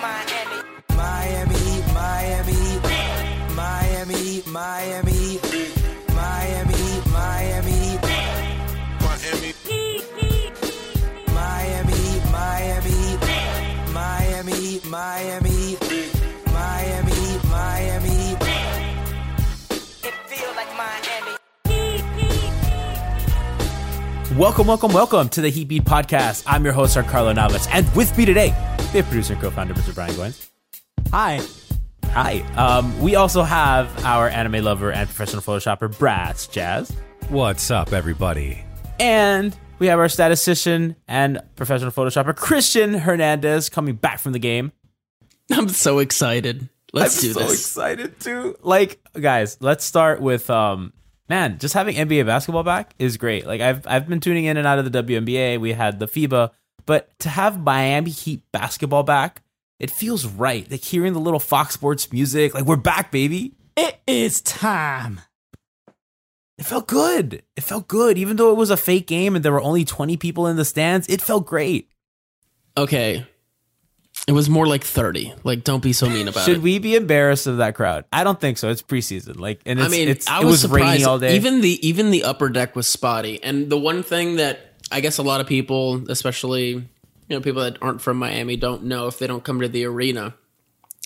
Miami, 0.00 0.58
Miami, 0.96 1.82
Miami, 1.92 2.80
Miami, 3.54 4.42
Miami, 4.46 5.09
Welcome, 24.40 24.68
welcome, 24.68 24.94
welcome 24.94 25.28
to 25.28 25.42
the 25.42 25.50
Heat 25.50 25.68
Beat 25.68 25.84
Podcast. 25.84 26.44
I'm 26.46 26.64
your 26.64 26.72
host, 26.72 26.96
Carlo 26.96 27.30
Navas, 27.34 27.68
and 27.72 27.86
with 27.94 28.16
me 28.16 28.24
today, 28.24 28.54
we 28.94 29.00
have 29.00 29.04
producer 29.04 29.34
and 29.34 29.42
co-founder, 29.42 29.74
Mr. 29.74 29.94
Brian 29.94 30.14
Goins. 30.14 30.48
Hi. 31.10 31.42
Hi. 32.06 32.38
Um, 32.56 32.98
we 33.02 33.16
also 33.16 33.42
have 33.42 34.02
our 34.02 34.30
anime 34.30 34.64
lover 34.64 34.92
and 34.92 35.06
professional 35.06 35.42
photoshopper, 35.42 35.94
Brass 35.98 36.46
Jazz, 36.46 36.90
What's 37.28 37.70
up, 37.70 37.92
everybody? 37.92 38.64
and 38.98 39.54
we 39.78 39.88
have 39.88 39.98
our 39.98 40.08
statistician 40.08 40.96
and 41.06 41.42
professional 41.54 41.90
photoshopper, 41.90 42.34
Christian 42.34 42.94
Hernandez, 42.94 43.68
coming 43.68 43.96
back 43.96 44.20
from 44.20 44.32
the 44.32 44.38
game. 44.38 44.72
I'm 45.52 45.68
so 45.68 45.98
excited. 45.98 46.66
Let's 46.94 47.20
do 47.20 47.34
this. 47.34 47.36
I'm 47.36 47.42
do 47.42 47.46
so 47.46 47.50
this. 47.50 47.60
excited 47.60 48.20
too. 48.20 48.56
Like, 48.62 49.06
guys, 49.12 49.58
let's 49.60 49.84
start 49.84 50.22
with 50.22 50.48
um 50.48 50.94
man, 51.30 51.58
just 51.58 51.72
having 51.72 51.94
NBA 51.94 52.26
basketball 52.26 52.64
back 52.64 52.92
is 52.98 53.16
great. 53.16 53.46
Like 53.46 53.62
I've 53.62 53.86
I've 53.86 54.06
been 54.06 54.20
tuning 54.20 54.44
in 54.44 54.58
and 54.58 54.66
out 54.66 54.78
of 54.78 54.92
the 54.92 55.02
WNBA. 55.02 55.58
We 55.58 55.72
had 55.72 55.98
the 55.98 56.06
FIBA, 56.06 56.50
but 56.84 57.18
to 57.20 57.30
have 57.30 57.62
Miami 57.62 58.10
Heat 58.10 58.42
basketball 58.52 59.04
back, 59.04 59.42
it 59.78 59.90
feels 59.90 60.26
right. 60.26 60.70
Like 60.70 60.84
hearing 60.84 61.14
the 61.14 61.20
little 61.20 61.40
Fox 61.40 61.72
Sports 61.72 62.12
music, 62.12 62.52
like 62.52 62.64
we're 62.64 62.76
back, 62.76 63.10
baby. 63.10 63.54
It 63.76 63.98
is 64.06 64.42
time. 64.42 65.20
It 66.58 66.64
felt 66.64 66.86
good. 66.86 67.42
It 67.56 67.62
felt 67.62 67.88
good. 67.88 68.18
Even 68.18 68.36
though 68.36 68.50
it 68.50 68.56
was 68.56 68.68
a 68.68 68.76
fake 68.76 69.06
game 69.06 69.34
and 69.34 69.42
there 69.42 69.52
were 69.52 69.62
only 69.62 69.84
20 69.84 70.18
people 70.18 70.46
in 70.46 70.56
the 70.56 70.64
stands, 70.66 71.08
it 71.08 71.22
felt 71.22 71.46
great. 71.46 71.88
Okay. 72.76 73.26
It 74.30 74.34
was 74.34 74.48
more 74.48 74.64
like 74.64 74.84
30. 74.84 75.34
Like, 75.42 75.64
don't 75.64 75.82
be 75.82 75.92
so 75.92 76.08
mean 76.08 76.28
about 76.28 76.44
Should 76.44 76.50
it. 76.50 76.54
Should 76.54 76.62
we 76.62 76.78
be 76.78 76.94
embarrassed 76.94 77.48
of 77.48 77.56
that 77.56 77.74
crowd? 77.74 78.04
I 78.12 78.22
don't 78.22 78.40
think 78.40 78.58
so. 78.58 78.68
It's 78.68 78.80
preseason. 78.80 79.40
Like 79.40 79.60
and 79.66 79.80
it's, 79.80 79.88
I 79.88 79.90
mean, 79.90 80.08
it's 80.08 80.28
I 80.28 80.42
it 80.42 80.44
was, 80.44 80.62
was 80.62 80.70
rainy 80.70 81.02
all 81.02 81.18
day. 81.18 81.34
Even 81.34 81.62
the 81.62 81.84
even 81.84 82.12
the 82.12 82.22
upper 82.22 82.48
deck 82.48 82.76
was 82.76 82.86
spotty. 82.86 83.42
And 83.42 83.68
the 83.68 83.76
one 83.76 84.04
thing 84.04 84.36
that 84.36 84.76
I 84.92 85.00
guess 85.00 85.18
a 85.18 85.24
lot 85.24 85.40
of 85.40 85.48
people, 85.48 86.08
especially 86.08 86.68
you 86.68 86.84
know 87.28 87.40
people 87.40 87.62
that 87.62 87.78
aren't 87.82 88.00
from 88.02 88.18
Miami, 88.18 88.54
don't 88.54 88.84
know 88.84 89.08
if 89.08 89.18
they 89.18 89.26
don't 89.26 89.42
come 89.42 89.60
to 89.62 89.68
the 89.68 89.84
arena, 89.84 90.34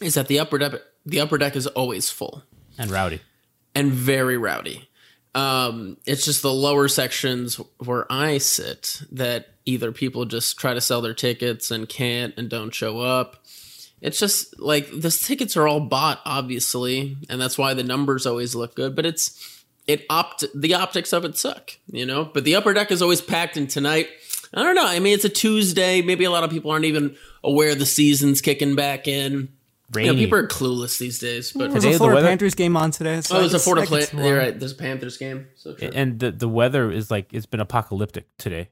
is 0.03 0.13
that 0.17 0.27
the 0.27 0.39
upper 0.39 0.59
deck 0.59 0.75
the 1.07 1.21
upper 1.21 1.39
deck 1.39 1.57
is 1.57 1.67
always 1.69 2.11
full 2.11 2.43
and 2.77 2.91
rowdy. 2.91 3.23
and 3.75 3.91
very 3.91 4.37
rowdy. 4.37 4.87
Um, 5.35 5.97
it's 6.05 6.27
just 6.27 6.43
the 6.43 6.53
lower 6.53 6.89
sections 6.89 7.59
where 7.79 8.05
I 8.13 8.37
sit 8.37 9.01
that 9.13 9.54
either 9.67 9.93
people 9.93 10.25
just 10.25 10.59
try 10.59 10.75
to 10.75 10.81
sell 10.81 11.01
their 11.01 11.15
tickets 11.15 11.71
and 11.71 11.89
can't 11.89 12.35
and 12.37 12.49
don't 12.49 12.75
show 12.75 13.01
up. 13.01 13.37
It's 14.01 14.19
just 14.19 14.59
like 14.61 14.91
the 14.91 15.11
tickets 15.11 15.57
are 15.57 15.67
all 15.67 15.81
bought, 15.81 16.21
obviously, 16.27 17.17
and 17.31 17.41
that's 17.41 17.57
why 17.57 17.75
the 17.75 17.83
numbers 17.83 18.27
always 18.27 18.55
look 18.55 18.75
good. 18.75 18.95
But 18.95 19.07
it's 19.07 19.63
it 19.87 20.05
opt 20.11 20.45
the 20.55 20.75
optics 20.75 21.13
of 21.13 21.25
it 21.25 21.39
suck, 21.39 21.73
you 21.91 22.05
know. 22.07 22.25
But 22.25 22.45
the 22.45 22.55
upper 22.57 22.75
deck 22.75 22.91
is 22.91 23.01
always 23.03 23.21
packed, 23.23 23.57
and 23.57 23.69
tonight, 23.69 24.09
I 24.53 24.63
don't 24.63 24.75
know. 24.75 24.87
I 24.87 24.99
mean, 24.99 25.15
it's 25.15 25.25
a 25.25 25.29
Tuesday. 25.31 26.03
Maybe 26.03 26.25
a 26.25 26.31
lot 26.31 26.45
of 26.45 26.51
people 26.51 26.71
aren't 26.71 26.85
even 26.85 27.17
aware 27.43 27.75
the 27.75 27.87
season's 27.87 28.41
kicking 28.43 28.75
back 28.75 29.09
in. 29.09 29.49
You 29.97 30.07
know, 30.07 30.15
people 30.15 30.39
are 30.39 30.47
clueless 30.49 30.99
these 30.99 31.19
days. 31.21 31.53
But 31.53 31.71
There's 31.71 31.85
Today, 31.85 31.91
a 31.91 31.93
the 31.93 31.99
Florida 31.99 32.17
weather- 32.17 32.29
Panthers 32.29 32.55
game 32.57 32.77
on 32.77 32.91
today. 32.91 33.21
So 33.21 33.35
Oh, 33.35 33.39
I 33.39 33.41
there's 33.43 33.53
a 33.53 33.57
guess- 33.57 33.65
Florida 33.65 33.87
play. 33.87 34.01
guess 34.01 34.13
You're 34.13 34.37
right. 34.39 34.59
There's 34.59 34.73
a 34.73 34.77
Panthers 34.77 35.17
game. 35.19 35.47
So 35.57 35.75
true. 35.75 35.91
and 35.95 36.19
the 36.19 36.31
the 36.33 36.49
weather 36.49 36.91
is 36.91 37.11
like 37.11 37.33
it's 37.33 37.47
been 37.47 37.61
apocalyptic 37.61 38.27
today. 38.37 38.71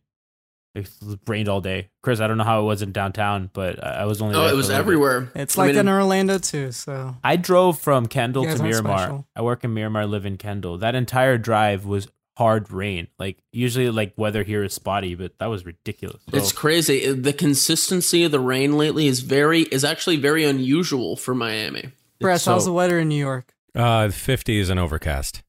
It's 0.74 0.98
rained 1.26 1.48
all 1.50 1.60
day. 1.60 1.90
Chris, 2.02 2.20
I 2.20 2.26
don't 2.26 2.38
know 2.38 2.44
how 2.44 2.60
it 2.62 2.64
was 2.64 2.80
in 2.80 2.92
downtown, 2.92 3.50
but 3.52 3.82
I 3.84 4.02
I 4.02 4.04
was 4.06 4.22
only. 4.22 4.34
oh, 4.34 4.42
there 4.44 4.52
it 4.52 4.56
was 4.56 4.66
a 4.66 4.68
little 4.70 4.78
bit. 4.78 4.80
everywhere. 4.86 5.32
It's 5.34 5.58
I 5.58 5.62
like 5.62 5.68
mean, 5.74 5.80
in 5.80 5.88
Orlando 5.88 6.38
too. 6.38 6.72
So 6.72 7.14
I 7.22 7.36
drove 7.36 7.78
from 7.78 8.06
Kendall 8.06 8.44
to 8.44 8.62
Miramar. 8.62 8.98
special. 8.98 9.26
I 9.36 9.42
work 9.42 9.64
in 9.64 9.74
Miramar, 9.74 10.06
live 10.06 10.24
in 10.24 10.38
Kendall. 10.38 10.78
That 10.78 10.94
entire 10.94 11.36
drive 11.36 11.84
was 11.84 12.08
hard 12.38 12.70
rain. 12.72 13.08
Like 13.18 13.42
usually, 13.52 13.90
like 13.90 14.14
weather 14.16 14.42
here 14.44 14.64
is 14.64 14.72
spotty, 14.72 15.14
but 15.14 15.38
that 15.40 15.46
was 15.46 15.66
ridiculous. 15.66 16.22
So, 16.30 16.36
It's 16.38 16.52
crazy. 16.52 17.12
The 17.12 17.34
consistency 17.34 18.24
of 18.24 18.32
the 18.32 18.40
rain 18.40 18.78
lately 18.78 19.06
is 19.08 19.20
very 19.20 19.62
is 19.64 19.84
actually 19.84 20.16
very 20.16 20.44
unusual 20.44 21.16
for 21.16 21.34
Miami. 21.34 21.90
Brett, 22.18 22.42
how's 22.44 22.64
the 22.64 22.72
weather 22.72 22.98
in 22.98 23.08
New 23.08 23.16
York? 23.16 23.52
uh, 23.74 24.08
50s 24.08 24.70
and 24.70 24.78
overcast. 24.80 25.42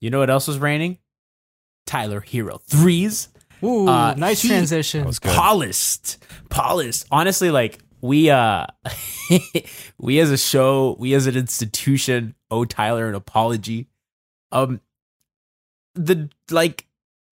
you 0.00 0.10
know 0.10 0.18
what 0.18 0.28
else 0.30 0.46
was 0.48 0.58
raining? 0.58 0.98
Tyler 1.86 2.20
Herro 2.20 2.60
threes. 2.62 3.28
Ooh, 3.64 3.88
Uh, 3.88 4.14
nice 4.16 4.42
he- 4.42 4.48
transition. 4.48 5.00
That 5.00 5.06
was 5.06 5.18
polished 5.20 6.18
polished 6.50 7.06
honestly 7.10 7.50
like 7.50 7.78
we 8.00 8.30
uh 8.30 8.66
we 9.98 10.20
as 10.20 10.30
a 10.30 10.36
show 10.36 10.94
we 11.00 11.14
as 11.14 11.26
an 11.26 11.36
institution 11.36 12.34
owe 12.50 12.64
tyler 12.64 13.08
an 13.08 13.14
apology 13.14 13.88
um 14.52 14.80
the 15.94 16.28
like 16.50 16.86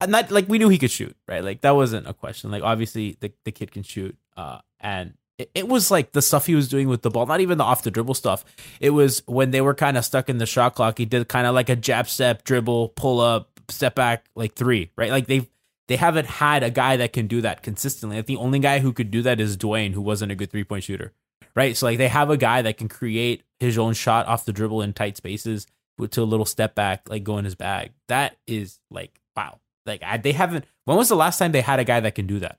not 0.09 0.31
like 0.33 0.49
we 0.49 0.59
knew 0.59 0.69
he 0.69 0.79
could 0.79 0.91
shoot 0.91 1.17
right 1.29 1.45
like 1.45 1.61
that 1.61 1.77
wasn't 1.77 2.07
a 2.09 2.13
question 2.15 2.51
like 2.51 2.63
obviously 2.63 3.17
the, 3.21 3.33
the 3.45 3.53
kid 3.53 3.71
can 3.71 3.83
shoot 3.83 4.17
uh 4.37 4.59
and 4.81 5.15
it, 5.39 5.51
it 5.55 5.69
was 5.69 5.91
like 5.91 6.13
the 6.13 6.23
stuff 6.23 6.47
he 6.47 6.55
was 6.55 6.69
doing 6.69 6.89
with 6.89 7.01
the 7.03 7.09
ball, 7.11 7.25
not 7.27 7.41
even 7.41 7.57
the 7.57 7.65
off 7.65 7.83
the 7.83 7.91
dribble 7.91 8.13
stuff. 8.15 8.45
It 8.81 8.91
was 8.91 9.23
when 9.27 9.51
they 9.51 9.63
were 9.63 9.73
kind 9.75 9.97
of 9.97 10.05
stuck 10.05 10.29
in 10.29 10.37
the 10.37 10.45
shot 10.45 10.75
clock. 10.75 10.99
He 10.99 11.07
did 11.07 11.27
kind 11.29 11.47
of 11.47 11.55
like 11.55 11.71
a 11.71 11.75
jab 11.77 12.07
step, 12.07 12.45
dribble, 12.45 12.91
pull 12.91 13.19
up, 13.19 13.49
step 13.71 13.95
back, 13.95 14.27
like 14.35 14.53
three, 14.55 14.91
right? 14.95 15.11
Like 15.11 15.29
they 15.29 15.49
they 15.89 15.97
haven't 15.97 16.27
had 16.27 16.63
a 16.63 16.71
guy 16.71 16.97
that 16.97 17.13
can 17.13 17.27
do 17.27 17.41
that 17.41 17.63
consistently. 17.63 18.17
Like 18.17 18.27
the 18.27 18.37
only 18.37 18.59
guy 18.59 18.79
who 18.79 18.93
could 18.93 19.11
do 19.11 19.23
that 19.23 19.41
is 19.41 19.57
Dwyane, 19.57 19.93
who 19.93 20.01
wasn't 20.03 20.33
a 20.33 20.35
good 20.35 20.51
three 20.51 20.65
point 20.65 20.85
shooter, 20.85 21.13
right? 21.55 21.77
So 21.77 21.87
like 21.87 21.99
they 21.99 22.09
have 22.09 22.31
a 22.31 22.37
guy 22.37 22.63
that 22.63 22.77
can 22.79 22.89
create 22.89 23.43
his 23.61 23.79
own 23.79 23.95
shot 23.95 24.27
off 24.27 24.45
the 24.45 24.53
dribble 24.53 24.83
in 24.83 24.93
tight 24.93 25.17
spaces 25.17 25.67
with 25.99 26.13
to 26.13 26.23
a 26.23 26.25
little 26.25 26.47
step 26.47 26.75
back, 26.75 27.09
like 27.09 27.25
go 27.25 27.39
in 27.39 27.45
his 27.45 27.55
bag. 27.55 27.93
That 28.09 28.37
is 28.47 28.79
like 28.91 29.21
wow. 29.37 29.59
Like 29.85 30.03
I, 30.03 30.17
they 30.17 30.33
haven't. 30.33 30.65
When 30.85 30.97
was 30.97 31.09
the 31.09 31.17
last 31.17 31.39
time 31.39 31.53
they 31.53 31.61
had 31.61 31.81
a 31.81 31.85
guy 31.85 32.01
that 32.01 32.15
can 32.15 32.27
do 32.27 32.39
that? 32.41 32.59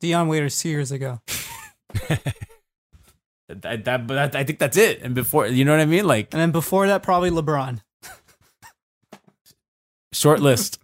Dion 0.00 0.28
Waiters 0.28 0.60
two 0.60 0.68
years 0.68 0.92
ago. 0.92 1.20
That, 3.48 3.84
that, 3.86 4.06
but 4.06 4.14
that, 4.14 4.36
I 4.36 4.44
think 4.44 4.58
that's 4.58 4.76
it. 4.76 5.00
And 5.00 5.14
before, 5.14 5.46
you 5.46 5.64
know 5.64 5.72
what 5.72 5.80
I 5.80 5.86
mean? 5.86 6.06
Like 6.06 6.28
And 6.32 6.40
then 6.40 6.52
before 6.52 6.86
that, 6.86 7.02
probably 7.02 7.30
LeBron. 7.30 7.80
short 10.12 10.40
list. 10.40 10.78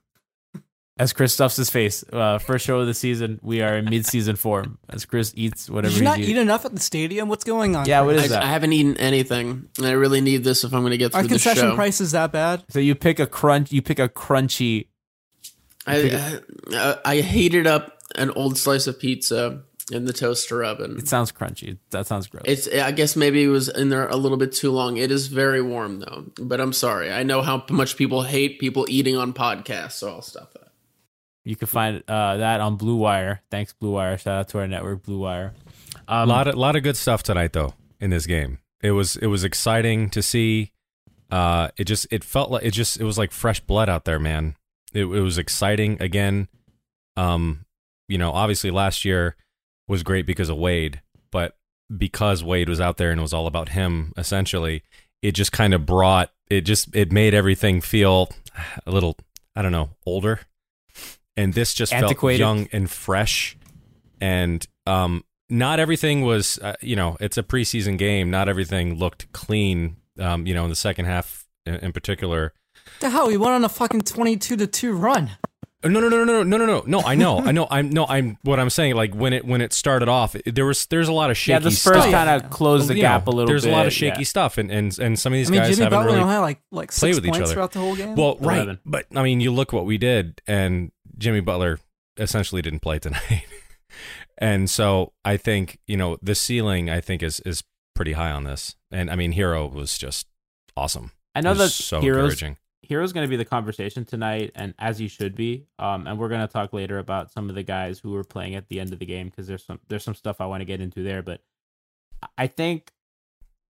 As 0.97 1.13
Chris 1.13 1.35
stuffs 1.35 1.57
his 1.57 1.71
face, 1.71 2.05
uh, 2.13 2.39
first 2.39 2.65
show 2.65 2.79
of 2.79 2.87
the 2.87 2.95
season, 2.95 3.41
we 3.43 3.63
are 3.63 3.79
in 3.79 3.87
mid-season 3.87 4.37
form. 4.37 4.79
As 4.89 5.05
Chris 5.05 5.33
eats 5.35 5.69
whatever 5.69 5.91
Did 5.91 5.99
you 5.99 6.03
he's 6.03 6.09
not 6.09 6.19
eating. 6.21 6.37
eat 6.37 6.41
enough 6.41 6.65
at 6.65 6.73
the 6.73 6.81
stadium? 6.81 7.29
What's 7.29 7.43
going 7.43 7.75
on? 7.75 7.87
Yeah, 7.87 8.03
what 8.03 8.13
Chris? 8.13 8.27
is 8.27 8.33
I, 8.33 8.37
that? 8.37 8.45
I 8.45 8.49
haven't 8.49 8.73
eaten 8.75 8.97
anything, 8.99 9.69
and 9.77 9.87
I 9.89 9.91
really 9.93 10.21
need 10.21 10.45
this 10.45 10.63
if 10.63 10.73
I'm 10.73 10.83
going 10.83 10.93
to 10.93 10.97
get 10.97 11.11
through 11.11 11.21
Are 11.21 11.23
the 11.25 11.29
concession 11.31 11.71
show. 11.71 11.75
prices 11.75 12.13
that 12.13 12.31
bad? 12.31 12.63
So 12.69 12.79
you 12.79 12.95
pick 12.95 13.19
a 13.19 13.27
crunch. 13.27 13.73
You 13.73 13.83
pick 13.83 13.99
a 13.99 14.09
crunchy. 14.09 14.87
I, 15.85 16.41
I 16.73 16.99
I 17.05 17.17
heated 17.23 17.67
up 17.67 17.99
an 18.15 18.31
old 18.31 18.57
slice 18.57 18.87
of 18.87 19.01
pizza 19.01 19.65
in 19.91 20.05
the 20.05 20.13
toaster 20.13 20.63
oven. 20.63 20.97
It 20.99 21.09
sounds 21.09 21.33
crunchy. 21.33 21.79
That 21.91 22.07
sounds 22.07 22.29
gross. 22.29 22.45
It's. 22.47 22.69
I 22.69 22.93
guess 22.93 23.17
maybe 23.17 23.43
it 23.43 23.49
was 23.49 23.69
in 23.69 23.89
there 23.89 24.07
a 24.07 24.17
little 24.17 24.39
bit 24.39 24.53
too 24.53 24.71
long. 24.71 24.97
It 24.97 25.11
is 25.11 25.27
very 25.27 25.61
warm 25.61 25.99
though. 25.99 26.27
But 26.41 26.61
I'm 26.61 26.73
sorry. 26.73 27.11
I 27.13 27.25
know 27.25 27.43
how 27.43 27.65
much 27.69 27.97
people 27.97 28.23
hate 28.23 28.61
people 28.61 28.87
eating 28.89 29.17
on 29.17 29.33
podcasts, 29.33 29.93
so 29.95 30.09
I'll 30.11 30.23
stop 30.23 30.53
that. 30.53 30.64
You 31.45 31.57
can 31.57 31.67
find 31.69 32.03
uh, 32.09 32.39
that 32.39 32.61
on 32.61 32.77
Blue 32.77 32.97
Wire. 32.97 33.43
Thanks, 33.51 33.73
Blue 33.73 33.93
Wire. 33.93 34.17
Shout 34.19 34.39
out 34.39 34.49
to 34.49 34.59
our 34.59 34.67
network, 34.67 35.03
Blue 35.03 35.19
Wire. 35.19 35.53
A 36.09 36.15
Um, 36.17 36.29
lot 36.29 36.49
of 36.49 36.55
lot 36.55 36.77
of 36.77 36.83
good 36.83 36.97
stuff 36.97 37.23
tonight 37.23 37.53
though 37.53 37.75
in 38.01 38.11
this 38.11 38.27
game. 38.27 38.59
It 38.83 38.91
was 38.93 39.17
it 39.17 39.27
was 39.29 39.45
exciting 39.45 40.11
to 40.11 40.23
see. 40.23 40.73
Uh, 41.31 41.69
it 41.77 41.85
just 41.85 42.07
it 42.11 42.23
felt 42.25 42.51
like 42.51 42.65
it 42.65 42.73
just 42.73 43.01
it 43.01 43.05
was 43.05 43.19
like 43.19 43.31
fresh 43.33 43.61
blood 43.61 43.89
out 43.89 44.05
there, 44.05 44.19
man. 44.19 44.57
It, 44.93 45.05
it 45.05 45.21
was 45.21 45.39
exciting 45.39 45.97
again. 46.01 46.49
Um, 47.17 47.65
you 48.09 48.19
know, 48.19 48.31
obviously 48.33 48.71
last 48.71 49.05
year 49.05 49.37
was 49.89 50.03
great 50.03 50.27
because 50.27 50.49
of 50.49 50.57
Wade, 50.59 51.01
but 51.31 51.57
because 51.97 52.43
Wade 52.45 52.69
was 52.69 52.81
out 52.81 52.97
there 52.97 53.11
and 53.11 53.21
it 53.21 53.23
was 53.23 53.33
all 53.33 53.47
about 53.47 53.71
him, 53.71 54.13
essentially, 54.17 54.83
it 55.23 55.33
just 55.33 55.53
kind 55.53 55.75
of 55.75 55.87
brought 55.87 56.31
it 56.51 56.63
just 56.63 56.95
it 56.95 57.11
made 57.13 57.35
everything 57.35 57.81
feel 57.81 58.29
a 58.87 58.91
little 58.91 59.17
I 59.57 59.63
don't 59.63 59.73
know 59.73 59.91
older, 60.05 60.41
and 61.37 61.53
this 61.55 61.75
just 61.75 61.93
Antiquated. 61.93 62.43
felt 62.43 62.57
young 62.59 62.69
and 62.73 62.91
fresh, 62.91 63.57
and 64.21 64.67
um, 64.87 65.25
not 65.51 65.81
everything 65.81 66.23
was 66.23 66.59
uh, 66.59 66.75
you 66.81 66.97
know 66.97 67.17
it's 67.21 67.37
a 67.39 67.43
preseason 67.43 67.99
game. 67.99 68.31
Not 68.31 68.49
everything 68.49 68.99
looked 68.99 69.31
clean. 69.33 69.97
Um, 70.19 70.47
you 70.47 70.55
know, 70.55 70.63
in 70.65 70.71
the 70.71 70.77
second 70.77 71.07
half 71.07 71.45
in, 71.67 71.75
in 71.77 71.93
particular. 71.93 72.53
The 73.01 73.11
hell, 73.11 73.27
we 73.27 73.37
went 73.37 73.53
on 73.53 73.65
a 73.65 73.69
fucking 73.69 74.03
twenty-two 74.03 74.57
to 74.57 74.67
two 74.67 74.95
run. 74.95 75.31
Uh, 75.83 75.89
No, 75.89 76.01
no, 76.01 76.09
no, 76.09 76.25
no, 76.25 76.43
no, 76.43 76.43
no, 76.45 76.57
no, 76.57 76.67
no. 76.67 76.83
No, 76.87 77.01
I 77.01 77.15
know, 77.15 77.41
I 77.41 77.51
know. 77.53 77.67
I'm 77.71 77.91
no, 77.91 78.07
I'm. 78.09 78.39
What 78.43 78.61
I'm 78.61 78.71
saying, 78.71 78.95
like 78.95 79.13
when 79.15 79.33
it 79.33 79.45
when 79.45 79.61
it 79.61 79.73
started 79.73 80.09
off, 80.09 80.35
it- 80.37 80.55
there 80.55 80.65
was 80.65 80.87
there's 80.87 81.09
a 81.09 81.13
lot 81.13 81.31
of 81.31 81.37
shaky 81.37 81.53
yeah, 81.53 81.59
the 81.59 81.71
Spurs 81.73 82.05
kind 82.05 82.31
of 82.31 82.49
closed 82.51 82.89
the 82.89 82.95
You 82.95 83.01
gap 83.03 83.27
know, 83.27 83.33
a 83.33 83.35
little 83.35 83.47
bit. 83.47 83.53
There's 83.53 83.65
bit. 83.65 83.73
a 83.73 83.77
lot 83.77 83.87
of 83.87 83.93
shaky 83.93 84.21
yeah. 84.21 84.25
stuff, 84.25 84.57
and 84.57 84.71
and 84.71 84.97
and 85.01 85.19
some 85.19 85.33
of 85.33 85.37
these 85.39 85.49
I 85.49 85.53
mean, 85.53 85.61
guys 85.63 85.71
Jimmy 85.77 85.85
haven't 85.85 85.99
Butler 85.99 86.07
really 86.13 86.21
only 86.23 86.35
had 86.35 86.41
like 86.41 86.61
like 86.71 86.91
play 86.91 87.13
six 87.13 87.17
with 87.17 87.27
each 87.27 87.33
points 87.33 87.47
other. 87.47 87.55
throughout 87.55 87.73
the 87.73 87.79
whole 87.81 87.97
game. 87.97 88.15
Well, 88.15 88.37
right, 88.41 88.55
Eleven. 88.57 88.79
but 88.87 89.07
I 89.17 89.23
mean, 89.25 89.41
you 89.41 89.51
look 89.53 89.73
what 89.73 89.85
we 89.85 89.99
did, 89.99 90.41
and 90.47 90.93
Jimmy 91.19 91.41
Butler 91.41 91.79
essentially 92.17 92.63
didn't 92.63 92.81
play 92.81 92.99
tonight, 92.99 93.47
and 94.39 94.69
so 94.69 95.13
I 95.25 95.37
think 95.37 95.79
you 95.87 95.97
know 95.97 96.19
the 96.23 96.35
ceiling 96.35 96.91
I 96.91 97.01
think 97.01 97.23
is 97.23 97.41
is 97.41 97.65
pretty 97.95 98.13
high 98.13 98.31
on 98.31 98.45
this, 98.45 98.77
and 98.91 99.11
I 99.11 99.17
mean, 99.17 99.33
Herro 99.33 99.73
was 99.73 99.99
just 99.99 100.27
awesome. 100.77 101.13
I 101.35 101.41
know 101.41 101.55
that 101.55 101.71
so 101.71 101.99
encouraging. 101.99 102.57
Herro's 102.89 103.13
going 103.13 103.25
to 103.25 103.31
be 103.31 103.37
the 103.37 103.45
conversation 103.45 104.05
tonight, 104.05 104.53
and 104.55 104.75
as 104.79 104.99
he 104.99 105.09
should 105.09 105.35
be. 105.35 105.67
Um, 105.79 106.07
and 106.07 106.19
we're 106.19 106.29
going 106.29 106.47
to 106.47 106.53
talk 106.53 106.73
later 106.73 106.99
about 106.99 107.33
some 107.33 107.49
of 107.49 107.55
the 107.55 107.63
guys 107.63 107.99
who 107.99 108.11
were 108.13 108.25
playing 108.25 108.55
at 108.55 108.69
the 108.69 108.81
end 108.81 108.93
of 108.93 108.99
the 108.99 109.07
game 109.07 109.29
because 109.29 109.47
there's 109.47 109.65
some 109.65 109.81
there's 109.89 110.05
some 110.05 110.15
stuff 110.15 110.41
I 110.41 110.47
want 110.47 110.61
to 110.61 110.67
get 110.67 110.81
into 110.81 111.03
there. 111.03 111.23
But 111.23 111.41
I 112.37 112.47
think 112.47 112.93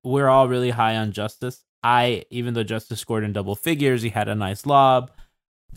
we're 0.02 0.28
all 0.28 0.48
really 0.48 0.70
high 0.70 0.96
on 0.96 1.12
Justise. 1.12 1.64
I 1.82 2.24
even 2.30 2.54
though 2.54 2.64
Justise 2.64 3.00
scored 3.00 3.24
in 3.24 3.32
double 3.32 3.54
figures, 3.54 4.02
he 4.02 4.10
had 4.10 4.28
a 4.28 4.34
nice 4.34 4.66
lob. 4.66 5.10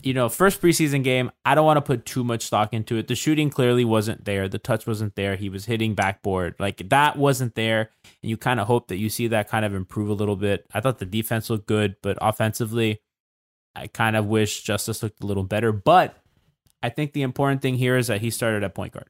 You 0.03 0.13
know, 0.13 0.29
first 0.29 0.61
preseason 0.61 1.03
game, 1.03 1.31
I 1.43 1.55
don't 1.55 1.65
want 1.65 1.77
to 1.77 1.81
put 1.81 2.05
too 2.05 2.23
much 2.23 2.43
stock 2.43 2.73
into 2.73 2.97
it. 2.97 3.07
The 3.07 3.15
shooting 3.15 3.49
clearly 3.49 3.83
wasn't 3.83 4.25
there. 4.25 4.47
The 4.47 4.59
touch 4.59 4.87
wasn't 4.87 5.15
there. 5.15 5.35
He 5.35 5.49
was 5.49 5.65
hitting 5.65 5.95
backboard. 5.95 6.55
Like 6.59 6.89
that 6.89 7.17
wasn't 7.17 7.55
there. 7.55 7.89
And 8.21 8.29
you 8.29 8.37
kind 8.37 8.59
of 8.59 8.67
hope 8.67 8.87
that 8.87 8.97
you 8.97 9.09
see 9.09 9.27
that 9.27 9.49
kind 9.49 9.65
of 9.65 9.73
improve 9.73 10.09
a 10.09 10.13
little 10.13 10.35
bit. 10.35 10.65
I 10.73 10.79
thought 10.79 10.99
the 10.99 11.05
defense 11.05 11.49
looked 11.49 11.67
good, 11.67 11.95
but 12.01 12.17
offensively, 12.21 13.01
I 13.75 13.87
kind 13.87 14.15
of 14.15 14.25
wish 14.27 14.63
Justise 14.63 15.03
looked 15.03 15.23
a 15.23 15.25
little 15.25 15.43
better. 15.43 15.71
But 15.71 16.15
I 16.81 16.89
think 16.89 17.13
the 17.13 17.23
important 17.23 17.61
thing 17.61 17.75
here 17.75 17.97
is 17.97 18.07
that 18.07 18.21
he 18.21 18.29
started 18.29 18.63
at 18.63 18.75
point 18.75 18.93
guard. 18.93 19.09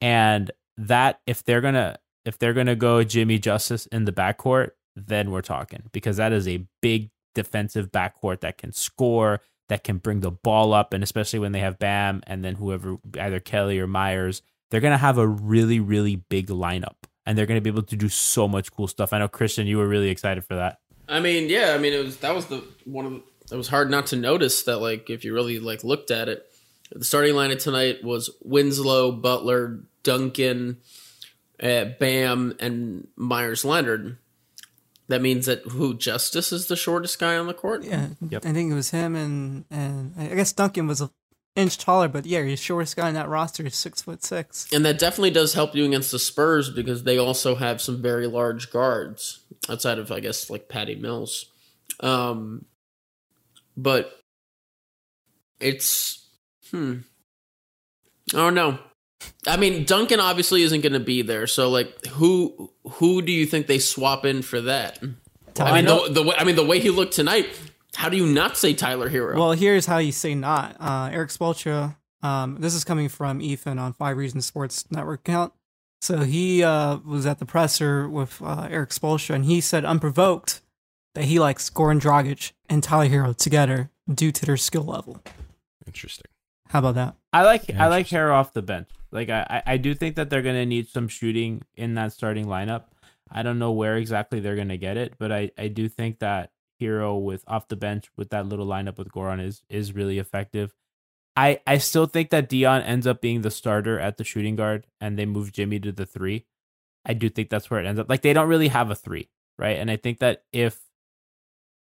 And 0.00 0.50
that 0.76 1.20
if 1.26 1.44
they're 1.44 1.60
gonna 1.60 1.98
if 2.24 2.38
they're 2.38 2.54
gonna 2.54 2.76
go 2.76 3.04
Jimmy 3.04 3.38
Justise 3.38 3.86
in 3.86 4.04
the 4.04 4.12
backcourt, 4.12 4.70
then 4.96 5.30
we're 5.30 5.42
talking. 5.42 5.82
Because 5.92 6.18
that 6.18 6.32
is 6.32 6.46
a 6.46 6.66
big 6.82 7.10
defensive 7.34 7.90
backcourt 7.90 8.40
that 8.40 8.58
can 8.58 8.72
score, 8.72 9.40
that 9.68 9.84
can 9.84 9.98
bring 9.98 10.20
the 10.20 10.30
ball 10.30 10.72
up, 10.72 10.92
and 10.92 11.02
especially 11.02 11.38
when 11.38 11.52
they 11.52 11.60
have 11.60 11.78
Bam 11.78 12.22
and 12.26 12.44
then 12.44 12.56
whoever 12.56 12.96
either 13.18 13.40
Kelly 13.40 13.78
or 13.78 13.86
Meyers, 13.86 14.42
they're 14.70 14.80
gonna 14.80 14.98
have 14.98 15.18
a 15.18 15.26
really, 15.26 15.80
really 15.80 16.16
big 16.16 16.48
lineup. 16.48 16.96
And 17.26 17.38
they're 17.38 17.46
gonna 17.46 17.60
be 17.60 17.70
able 17.70 17.82
to 17.82 17.96
do 17.96 18.08
so 18.08 18.46
much 18.46 18.72
cool 18.72 18.88
stuff. 18.88 19.12
I 19.12 19.18
know 19.18 19.28
Christian, 19.28 19.66
you 19.66 19.78
were 19.78 19.88
really 19.88 20.10
excited 20.10 20.44
for 20.44 20.56
that. 20.56 20.78
I 21.08 21.20
mean, 21.20 21.48
yeah, 21.48 21.74
I 21.74 21.78
mean, 21.78 21.92
it 21.92 22.04
was 22.04 22.18
that 22.18 22.34
was 22.34 22.46
the 22.46 22.64
one 22.84 23.06
of 23.06 23.12
the, 23.12 23.22
it 23.54 23.56
was 23.56 23.68
hard 23.68 23.90
not 23.90 24.06
to 24.06 24.16
notice 24.16 24.62
that 24.64 24.78
like 24.78 25.10
if 25.10 25.24
you 25.24 25.34
really 25.34 25.58
like 25.58 25.84
looked 25.84 26.10
at 26.10 26.28
it, 26.28 26.46
the 26.92 27.04
starting 27.04 27.34
lineup 27.34 27.62
tonight 27.62 28.04
was 28.04 28.30
Winslow, 28.42 29.12
Butler, 29.12 29.80
Duncan, 30.02 30.78
uh, 31.62 31.86
Bam, 31.98 32.54
and 32.60 33.08
Meyers 33.16 33.64
Leonard. 33.64 34.18
That 35.08 35.20
means 35.20 35.46
that 35.46 35.62
who 35.62 35.94
Justise 35.94 36.52
is 36.52 36.66
the 36.66 36.76
shortest 36.76 37.18
guy 37.18 37.36
on 37.36 37.46
the 37.46 37.54
court. 37.54 37.84
yeah, 37.84 38.08
Yep. 38.26 38.46
I 38.46 38.52
think 38.52 38.72
it 38.72 38.74
was 38.74 38.90
him 38.90 39.14
and 39.14 39.64
and 39.70 40.14
I 40.18 40.34
guess 40.34 40.52
Duncan 40.52 40.86
was 40.86 41.00
an 41.00 41.10
inch 41.56 41.78
taller, 41.78 42.08
but 42.08 42.26
yeah, 42.26 42.42
he's 42.42 42.60
shortest 42.60 42.96
guy 42.96 43.08
in 43.08 43.14
that 43.14 43.28
roster 43.28 43.66
is 43.66 43.76
six 43.76 44.02
foot 44.02 44.24
six. 44.24 44.66
And 44.72 44.84
that 44.84 44.98
definitely 44.98 45.30
does 45.30 45.54
help 45.54 45.74
you 45.74 45.84
against 45.84 46.10
the 46.10 46.18
Spurs 46.18 46.70
because 46.70 47.04
they 47.04 47.18
also 47.18 47.54
have 47.54 47.80
some 47.80 48.00
very 48.00 48.26
large 48.26 48.70
guards 48.70 49.40
outside 49.68 49.98
of, 49.98 50.10
I 50.10 50.20
guess, 50.20 50.50
like 50.50 50.68
Patty 50.68 50.94
Mills. 50.94 51.46
Um, 52.00 52.64
but 53.76 54.20
it's, 55.60 56.26
hmm. 56.70 56.98
I 58.32 58.38
don't 58.38 58.54
know. 58.54 58.78
I 59.46 59.56
mean, 59.56 59.84
Duncan 59.84 60.20
obviously 60.20 60.62
isn't 60.62 60.80
going 60.80 60.92
to 60.92 61.00
be 61.00 61.22
there. 61.22 61.46
So, 61.46 61.70
like, 61.70 62.06
who 62.06 62.70
who 62.84 63.22
do 63.22 63.32
you 63.32 63.46
think 63.46 63.66
they 63.66 63.78
swap 63.78 64.24
in 64.24 64.42
for 64.42 64.60
that? 64.62 64.98
I 65.58 65.80
mean, 65.80 65.84
the, 65.84 66.08
the 66.10 66.22
way, 66.22 66.34
I 66.36 66.44
mean, 66.44 66.56
the 66.56 66.64
way 66.64 66.80
he 66.80 66.90
looked 66.90 67.14
tonight. 67.14 67.48
How 67.94 68.08
do 68.08 68.16
you 68.16 68.26
not 68.26 68.56
say 68.56 68.74
Tyler 68.74 69.08
Herro? 69.08 69.36
Well, 69.36 69.52
here's 69.52 69.86
how 69.86 69.98
you 69.98 70.10
say 70.10 70.34
not. 70.34 70.76
Uh, 70.80 71.10
Erik 71.12 71.30
Spoelstra. 71.30 71.96
Um, 72.22 72.56
this 72.58 72.74
is 72.74 72.82
coming 72.82 73.08
from 73.08 73.40
Ethan 73.40 73.78
on 73.78 73.92
Five 73.92 74.16
Reasons 74.16 74.46
Sports 74.46 74.90
Network 74.90 75.20
account. 75.20 75.52
So 76.00 76.20
he 76.20 76.62
uh, 76.64 76.98
was 76.98 77.24
at 77.24 77.38
the 77.38 77.46
presser 77.46 78.08
with 78.08 78.42
uh, 78.42 78.66
Erik 78.70 78.90
Spoelstra, 78.90 79.36
and 79.36 79.44
he 79.44 79.60
said 79.60 79.84
unprovoked 79.84 80.60
that 81.14 81.24
he 81.24 81.38
likes 81.38 81.70
Goran 81.70 82.00
Dragic 82.00 82.52
and 82.68 82.82
Tyler 82.82 83.08
Herro 83.08 83.36
together 83.36 83.90
due 84.12 84.32
to 84.32 84.44
their 84.44 84.56
skill 84.56 84.84
level. 84.84 85.22
Interesting. 85.86 86.26
How 86.68 86.78
about 86.80 86.94
that? 86.94 87.14
I 87.32 87.42
like 87.42 87.62
I 87.76 87.86
like 87.88 88.06
interesting. 88.06 88.18
Herro 88.18 88.34
off 88.34 88.52
the 88.52 88.62
bench. 88.62 88.88
Like 89.10 89.28
I, 89.28 89.46
I 89.66 89.74
I 89.74 89.76
do 89.76 89.94
think 89.94 90.16
that 90.16 90.30
they're 90.30 90.42
gonna 90.42 90.66
need 90.66 90.88
some 90.88 91.08
shooting 91.08 91.62
in 91.76 91.94
that 91.94 92.12
starting 92.12 92.46
lineup. 92.46 92.84
I 93.30 93.42
don't 93.42 93.58
know 93.58 93.72
where 93.72 93.96
exactly 93.96 94.40
they're 94.40 94.56
gonna 94.56 94.76
get 94.76 94.96
it, 94.96 95.14
but 95.18 95.32
I, 95.32 95.50
I 95.58 95.68
do 95.68 95.88
think 95.88 96.18
that 96.20 96.50
Herro 96.80 97.22
with 97.22 97.44
off 97.46 97.68
the 97.68 97.76
bench 97.76 98.10
with 98.16 98.30
that 98.30 98.46
little 98.46 98.66
lineup 98.66 98.98
with 98.98 99.08
Goran 99.08 99.44
is 99.44 99.62
is 99.68 99.94
really 99.94 100.18
effective. 100.18 100.74
I 101.36 101.60
I 101.66 101.78
still 101.78 102.06
think 102.06 102.30
that 102.30 102.48
Dion 102.48 102.82
ends 102.82 103.06
up 103.06 103.20
being 103.20 103.42
the 103.42 103.50
starter 103.50 103.98
at 103.98 104.16
the 104.16 104.24
shooting 104.24 104.56
guard 104.56 104.86
and 105.00 105.18
they 105.18 105.26
move 105.26 105.52
Jimmy 105.52 105.80
to 105.80 105.92
the 105.92 106.06
three. 106.06 106.46
I 107.04 107.12
do 107.14 107.28
think 107.28 107.50
that's 107.50 107.70
where 107.70 107.80
it 107.80 107.86
ends 107.86 108.00
up. 108.00 108.08
Like 108.08 108.22
they 108.22 108.32
don't 108.32 108.48
really 108.48 108.68
have 108.68 108.90
a 108.90 108.94
three, 108.94 109.28
right? 109.58 109.78
And 109.78 109.90
I 109.90 109.96
think 109.96 110.20
that 110.20 110.44
if 110.52 110.80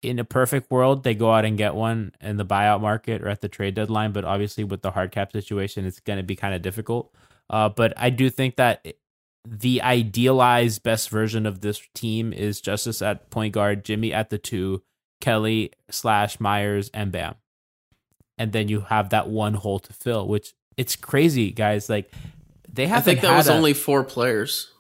in 0.02 0.20
a 0.20 0.24
perfect 0.24 0.72
world, 0.72 1.04
they 1.04 1.14
go 1.14 1.32
out 1.32 1.46
and 1.46 1.58
get 1.58 1.76
one 1.76 2.14
in 2.22 2.38
the 2.38 2.46
buyout 2.46 2.82
market 2.82 3.22
or 3.22 3.28
at 3.28 3.42
the 3.42 3.50
trade 3.50 3.76
deadline. 3.76 4.12
But 4.12 4.26
obviously, 4.26 4.64
with 4.64 4.82
the 4.82 4.92
hard 4.92 5.12
cap 5.12 5.32
situation, 5.32 5.86
it's 5.86 6.00
going 6.00 6.18
to 6.18 6.24
be 6.24 6.36
kind 6.36 6.54
of 6.54 6.62
difficult. 6.62 7.14
Uh, 7.50 7.70
but 7.70 7.94
I 7.98 8.10
do 8.10 8.30
think 8.30 8.56
that 8.58 8.86
the 9.48 9.82
idealized 9.82 10.84
best 10.84 11.10
version 11.10 11.46
of 11.46 11.62
this 11.62 11.82
team 11.94 12.34
is 12.34 12.62
Justise 12.62 13.02
at 13.02 13.30
point 13.30 13.54
guard, 13.54 13.84
Jimmy 13.84 14.14
at 14.14 14.30
the 14.30 14.38
two, 14.38 14.84
Kelly 15.22 15.72
slash 15.90 16.40
Meyers 16.40 16.90
and 16.94 17.12
Bam, 17.12 17.36
and 18.38 18.52
then 18.52 18.68
you 18.68 18.82
have 18.82 19.10
that 19.10 19.28
one 19.28 19.56
hole 19.56 19.80
to 19.80 19.94
fill. 19.94 20.28
Which 20.28 20.54
it's 20.78 20.96
crazy, 20.96 21.52
guys. 21.52 21.90
Like 21.90 22.12
they 22.72 22.88
have. 22.88 23.00
I 23.00 23.02
think 23.02 23.22
that 23.22 23.36
was 23.36 23.50
only 23.50 23.74
four 23.74 24.04
players. 24.04 24.72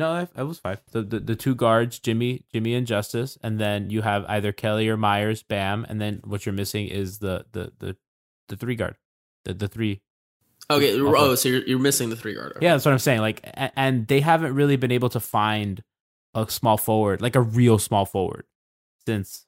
No. 0.00 0.10
I- 0.12 0.40
It 0.40 0.44
was 0.44 0.58
five. 0.58 0.80
The, 0.92 1.02
the 1.02 1.20
the 1.20 1.36
two 1.36 1.54
guards, 1.54 1.98
Jimmy, 1.98 2.44
Jimmy 2.52 2.74
and 2.74 2.86
Justise, 2.86 3.38
and 3.42 3.60
then 3.60 3.90
you 3.90 4.02
have 4.02 4.24
either 4.28 4.50
Kelly 4.52 4.88
or 4.88 4.96
Meyers, 4.96 5.42
Bam, 5.42 5.86
and 5.88 6.00
then 6.00 6.20
what 6.24 6.44
you're 6.44 6.52
missing 6.52 6.88
is 6.88 7.18
the 7.18 7.44
the 7.52 7.72
the 7.78 7.96
the 8.48 8.56
three 8.56 8.74
guard, 8.74 8.96
the 9.44 9.54
the 9.54 9.68
three 9.68 10.00
Okay. 10.70 11.00
Okay. 11.00 11.18
Oh, 11.18 11.34
so 11.34 11.48
you're, 11.48 11.64
you're 11.66 11.78
missing 11.78 12.10
the 12.10 12.16
three 12.16 12.34
guard. 12.34 12.58
Yeah, 12.60 12.72
that's 12.72 12.84
what 12.84 12.92
I'm 12.92 12.98
saying. 13.00 13.20
Like, 13.20 13.40
and 13.54 14.06
they 14.06 14.20
haven't 14.20 14.54
really 14.54 14.76
been 14.76 14.92
able 14.92 15.08
to 15.10 15.20
find 15.20 15.82
a 16.34 16.48
small 16.48 16.76
forward, 16.76 17.20
like 17.20 17.34
a 17.34 17.40
real 17.40 17.78
small 17.78 18.06
forward, 18.06 18.44
since 19.04 19.46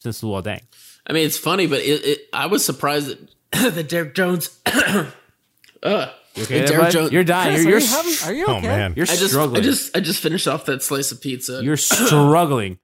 since 0.00 0.22
Luol 0.22 0.42
Deng. 0.42 0.62
I 1.06 1.12
mean, 1.12 1.24
it's 1.24 1.38
funny, 1.38 1.66
but 1.66 1.80
it, 1.80 2.04
it, 2.04 2.18
I 2.32 2.46
was 2.46 2.64
surprised 2.64 3.08
that, 3.52 3.74
that 3.74 3.88
Derrick 3.88 4.14
Jones. 4.14 4.58
uh, 4.66 6.10
You 6.36 6.42
okay, 6.44 6.60
that 6.60 6.68
there, 6.68 6.78
Derrick? 6.78 6.92
Jones. 6.92 7.12
You're 7.12 7.24
dying. 7.24 7.54
Chris, 7.64 7.64
You're 7.64 7.72
are, 7.76 7.80
you're, 7.80 7.80
you 7.80 7.86
having, 7.86 8.28
are 8.28 8.34
you 8.34 8.46
Oh 8.46 8.58
okay? 8.58 8.66
man. 8.68 8.94
you're 8.96 9.04
I 9.04 9.16
just, 9.16 9.28
struggling. 9.30 9.60
I 9.60 9.64
just, 9.64 9.96
I 9.96 10.00
just 10.00 10.20
finished 10.22 10.46
off 10.46 10.66
that 10.66 10.82
slice 10.82 11.10
of 11.12 11.20
pizza. 11.20 11.60
you're 11.62 11.76
struggling 11.76 12.78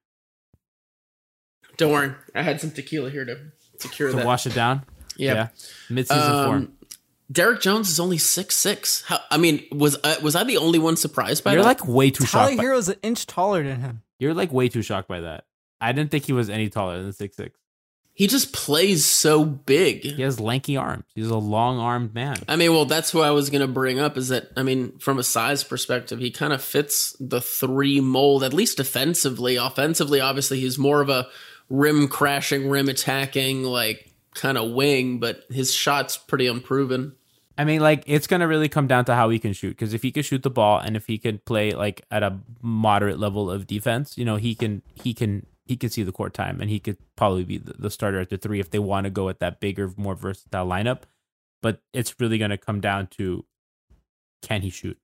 Don't 1.77 1.93
worry, 1.93 2.13
I 2.35 2.43
had 2.43 2.61
some 2.61 2.71
tequila 2.71 3.11
here 3.11 3.25
to 3.25 3.37
to 3.81 3.89
cure 3.89 4.11
to 4.11 4.17
that. 4.17 4.27
wash 4.27 4.47
it 4.47 4.55
down. 4.55 4.85
yeah. 5.17 5.49
mid 5.91 6.07
season 6.09 6.23
form. 6.45 6.57
Um, 6.57 6.73
Derrick 7.31 7.61
Jones 7.61 7.89
is 7.91 7.99
only 7.99 8.19
six 8.19 8.57
six. 8.57 9.03
How? 9.03 9.19
I 9.31 9.39
mean, 9.39 9.65
was 9.73 9.97
uh, 10.05 10.17
was 10.23 10.37
I 10.37 10.45
the 10.45 10.59
only 10.59 10.79
one 10.79 10.97
surprised 10.97 11.43
by 11.45 11.51
that? 11.51 11.55
You're 11.55 11.65
that? 11.65 11.81
like 11.81 11.89
way 11.89 12.11
too 12.11 12.25
Tyler 12.25 12.49
shocked. 12.51 12.57
By, 12.59 12.63
Herro's 12.63 12.89
an 12.89 12.97
inch 13.03 13.27
taller 13.27 13.63
than 13.65 13.81
him. 13.81 14.03
you're 14.19 14.35
like 14.35 14.53
way 14.53 14.69
too 14.69 14.83
shocked 14.83 15.09
by 15.09 15.21
that. 15.21 15.45
I 15.81 15.93
didn't 15.93 16.11
think 16.11 16.25
he 16.27 16.33
was 16.33 16.49
any 16.51 16.69
taller 16.69 17.03
than 17.03 17.13
six 17.13 17.37
six. 17.37 17.59
He 18.15 18.27
just 18.27 18.53
plays 18.53 19.07
so 19.07 19.45
big. 19.45 20.03
He 20.03 20.23
has 20.23 20.39
lanky 20.39 20.77
arms. 20.77 21.05
He's 21.15 21.31
a 21.31 21.37
long 21.37 21.79
armed 21.79 22.15
man. 22.15 22.37
I 22.47 22.57
mean, 22.57 22.73
well, 22.73 22.85
that's 22.85 23.11
who 23.11 23.21
I 23.21 23.31
was 23.31 23.49
going 23.49 23.63
to 23.63 23.69
bring 23.69 23.99
up. 23.99 24.17
Is 24.19 24.29
that 24.29 24.51
I 24.57 24.63
mean, 24.63 24.99
from 24.99 25.19
a 25.19 25.23
size 25.23 25.65
perspective, 25.65 26.19
he 26.19 26.31
kind 26.31 26.53
of 26.53 26.63
fits 26.63 27.17
the 27.19 27.41
three 27.41 28.01
mold, 28.01 28.45
at 28.45 28.53
least 28.53 28.77
defensively. 28.77 29.57
Offensively, 29.57 30.21
obviously, 30.21 30.61
he's 30.61 30.79
more 30.79 31.01
of 31.01 31.09
a 31.09 31.27
rim 31.71 32.07
crashing, 32.07 32.69
rim 32.69 32.89
attacking, 32.89 33.65
like 33.65 34.13
kind 34.35 34.59
of 34.59 34.73
wing. 34.73 35.19
But 35.19 35.45
his 35.51 35.75
shot's 35.75 36.19
pretty 36.19 36.47
unproven. 36.47 37.15
I 37.57 37.65
mean, 37.65 37.81
like 37.81 38.05
it's 38.07 38.27
gonna 38.27 38.49
really 38.49 38.69
come 38.69 38.87
down 38.87 39.07
to 39.07 39.15
how 39.15 39.31
he 39.31 39.39
can 39.39 39.55
shoot. 39.55 39.71
Because 39.71 39.95
if 39.95 40.03
he 40.03 40.13
can 40.13 40.23
shoot 40.23 40.43
the 40.43 40.51
ball 40.51 40.79
and 40.79 40.97
if 40.97 41.07
he 41.07 41.17
can 41.17 41.39
play 41.39 41.73
like 41.73 42.03
at 42.11 42.23
a 42.23 42.41
moderate 42.61 43.19
level 43.19 43.51
of 43.51 43.67
defense, 43.67 44.19
you 44.19 44.25
know, 44.27 44.37
he 44.37 44.55
can 44.55 44.83
he 44.95 45.15
can 45.15 45.47
he 45.67 45.77
can 45.77 45.91
see 45.91 46.03
the 46.03 46.13
court 46.13 46.35
time 46.35 46.61
and 46.61 46.69
he 46.71 46.81
could 46.81 46.97
probably 47.17 47.45
be 47.45 47.59
the, 47.59 47.73
the 47.75 47.91
starter 47.91 48.21
at 48.21 48.31
the 48.31 48.37
three 48.39 48.59
if 48.61 48.71
they 48.71 48.79
want 48.79 49.05
to 49.05 49.11
go 49.11 49.27
with 49.27 49.39
that 49.39 49.61
bigger, 49.61 49.93
more 49.97 50.15
versatile 50.15 50.67
lineup. 50.67 51.03
But 51.63 51.81
it's 51.93 52.15
really 52.19 52.39
gonna 52.39 52.59
come 52.59 52.81
down 52.81 53.07
to 53.19 53.45
can 54.43 54.63
he 54.63 54.71
shoot, 54.71 54.99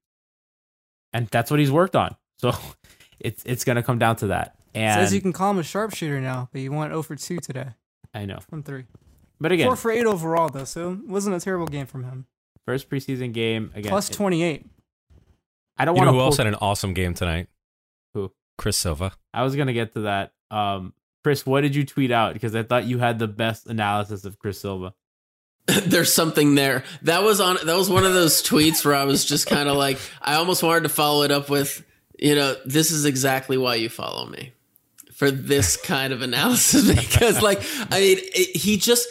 and 1.13 1.29
that's 1.29 1.51
what 1.51 1.61
he's 1.61 1.73
worked 1.73 1.97
on. 1.97 2.17
So 2.41 2.53
it's 3.19 3.43
it's 3.45 3.65
gonna 3.65 3.83
come 3.83 3.99
down 3.99 4.15
to 4.17 4.29
that. 4.29 4.55
And 4.73 5.01
Says 5.01 5.13
you 5.13 5.21
can 5.21 5.33
call 5.33 5.51
him 5.51 5.59
a 5.59 5.65
sharpshooter 5.65 6.21
now, 6.21 6.49
but 6.53 6.61
you 6.61 6.71
went 6.71 6.91
0 6.93 7.03
for 7.03 7.17
2 7.17 7.39
today 7.39 7.71
I 8.15 8.27
know, 8.27 8.39
from 8.49 8.63
3. 8.63 8.85
but 9.41 9.51
again, 9.51 9.67
4 9.67 9.75
for 9.75 9.91
8 9.91 10.07
overall, 10.07 10.49
though, 10.49 10.63
so 10.65 10.93
it 10.93 11.09
wasn't 11.09 11.35
a 11.35 11.41
terrible 11.41 11.67
game 11.67 11.87
from 11.87 12.05
him. 12.05 12.27
first 12.65 12.89
preseason 12.89 13.33
game 13.33 13.73
again. 13.75 13.91
Plus 13.91 14.09
it- 14.09 14.13
28. 14.15 14.67
I 15.79 15.85
don't 15.85 15.97
You 15.97 15.99
want 15.99 16.07
know 16.07 16.13
to 16.13 16.19
who 16.19 16.25
else 16.27 16.37
had 16.37 16.47
an 16.47 16.55
awesome 16.57 16.95
game 16.95 17.15
tonight? 17.15 17.49
Who? 18.15 18.31
Chris 18.57 18.77
Silva. 18.77 19.13
I 19.35 19.43
was 19.43 19.57
gonna 19.57 19.73
get 19.73 19.95
to 19.95 20.01
that. 20.03 20.33
Um, 20.51 20.93
Chris, 21.23 21.45
what 21.45 21.63
did 21.63 21.75
you 21.75 21.85
tweet 21.85 22.11
out? 22.11 22.33
Because 22.33 22.55
I 22.55 22.63
thought 22.63 22.85
you 22.85 22.99
had 22.99 23.19
the 23.19 23.29
best 23.29 23.67
analysis 23.67 24.25
of 24.25 24.39
Chris 24.39 24.61
Silva. 24.61 24.95
There's 25.67 26.13
something 26.13 26.55
there. 26.55 26.85
That 27.03 27.23
was 27.23 27.41
on. 27.41 27.59
That 27.65 27.77
was 27.77 27.91
one 27.91 28.07
of 28.07 28.15
those 28.15 28.43
tweets 28.43 28.85
where 28.85 28.95
I 28.95 29.05
was 29.05 29.25
just 29.25 29.47
kind 29.51 29.69
of 29.69 29.77
like, 29.77 29.99
I 30.23 30.35
almost 30.35 30.63
wanted 30.63 30.85
to 30.85 30.89
follow 30.89 31.25
it 31.25 31.31
up 31.31 31.51
with, 31.51 31.85
you 32.19 32.35
know, 32.35 32.57
this 32.65 32.91
is 32.91 33.05
exactly 33.05 33.59
why 33.59 33.75
you 33.75 33.89
follow 33.89 34.27
me 34.27 34.53
for 35.13 35.31
this 35.31 35.77
kind 35.85 36.13
of 36.13 36.23
analysis 36.23 36.89
because, 36.89 37.43
like, 37.43 37.63
I 37.91 38.01
mean, 38.01 38.19
it, 38.19 38.57
he 38.57 38.79
just 38.79 39.09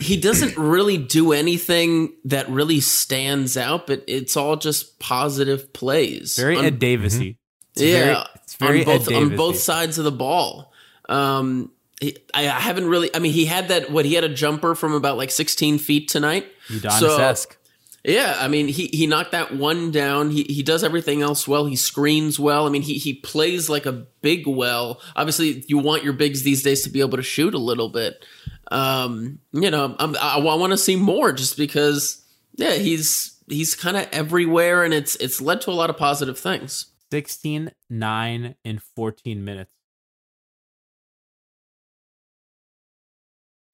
he 0.00 0.16
doesn't 0.16 0.56
really 0.56 0.98
do 0.98 1.32
anything 1.32 2.14
that 2.24 2.48
really 2.48 2.80
stands 2.80 3.56
out, 3.56 3.86
but 3.86 4.02
it's 4.08 4.36
all 4.36 4.56
just 4.56 4.98
positive 4.98 5.72
plays. 5.72 6.36
Very 6.36 6.56
On- 6.56 6.64
Ed 6.64 6.78
Davisy. 6.78 7.38
It's 7.74 7.82
yeah, 7.82 8.04
very, 8.04 8.16
it's 8.34 8.56
very 8.56 8.80
on 8.80 8.84
both 8.84 9.10
Ed 9.10 9.14
on 9.14 9.36
both 9.36 9.58
sides 9.58 9.98
of 9.98 10.04
the 10.04 10.12
ball. 10.12 10.71
Um, 11.08 11.70
he, 12.00 12.16
I, 12.34 12.42
I 12.48 12.60
haven't 12.60 12.88
really. 12.88 13.14
I 13.14 13.18
mean, 13.18 13.32
he 13.32 13.44
had 13.44 13.68
that. 13.68 13.90
What 13.90 14.04
he 14.04 14.14
had 14.14 14.24
a 14.24 14.28
jumper 14.28 14.74
from 14.74 14.92
about 14.92 15.16
like 15.16 15.30
16 15.30 15.78
feet 15.78 16.08
tonight. 16.08 16.46
Udonis-esque. 16.68 17.56
Yeah, 18.04 18.36
I 18.36 18.48
mean, 18.48 18.66
he 18.66 18.88
he 18.88 19.06
knocked 19.06 19.30
that 19.30 19.54
one 19.54 19.92
down. 19.92 20.30
He 20.30 20.42
he 20.44 20.64
does 20.64 20.82
everything 20.82 21.22
else 21.22 21.46
well. 21.46 21.66
He 21.66 21.76
screens 21.76 22.38
well. 22.38 22.66
I 22.66 22.70
mean, 22.70 22.82
he 22.82 22.94
he 22.94 23.14
plays 23.14 23.68
like 23.68 23.86
a 23.86 23.92
big 23.92 24.46
well. 24.46 25.00
Obviously, 25.14 25.64
you 25.68 25.78
want 25.78 26.02
your 26.02 26.12
bigs 26.12 26.42
these 26.42 26.64
days 26.64 26.82
to 26.82 26.90
be 26.90 27.00
able 27.00 27.16
to 27.16 27.22
shoot 27.22 27.54
a 27.54 27.58
little 27.58 27.88
bit. 27.88 28.24
Um, 28.72 29.38
you 29.52 29.70
know, 29.70 29.94
I'm, 30.00 30.16
I, 30.16 30.38
I 30.38 30.56
want 30.56 30.72
to 30.72 30.78
see 30.78 30.96
more 30.96 31.32
just 31.32 31.56
because. 31.56 32.18
Yeah, 32.56 32.72
he's 32.72 33.38
he's 33.48 33.74
kind 33.74 33.96
of 33.96 34.08
everywhere, 34.12 34.82
and 34.82 34.92
it's 34.92 35.14
it's 35.16 35.40
led 35.40 35.60
to 35.62 35.70
a 35.70 35.72
lot 35.72 35.88
of 35.88 35.96
positive 35.96 36.38
things. 36.38 36.86
16, 37.12 37.70
9, 37.90 38.54
in 38.64 38.78
14 38.78 39.44
minutes. 39.44 39.70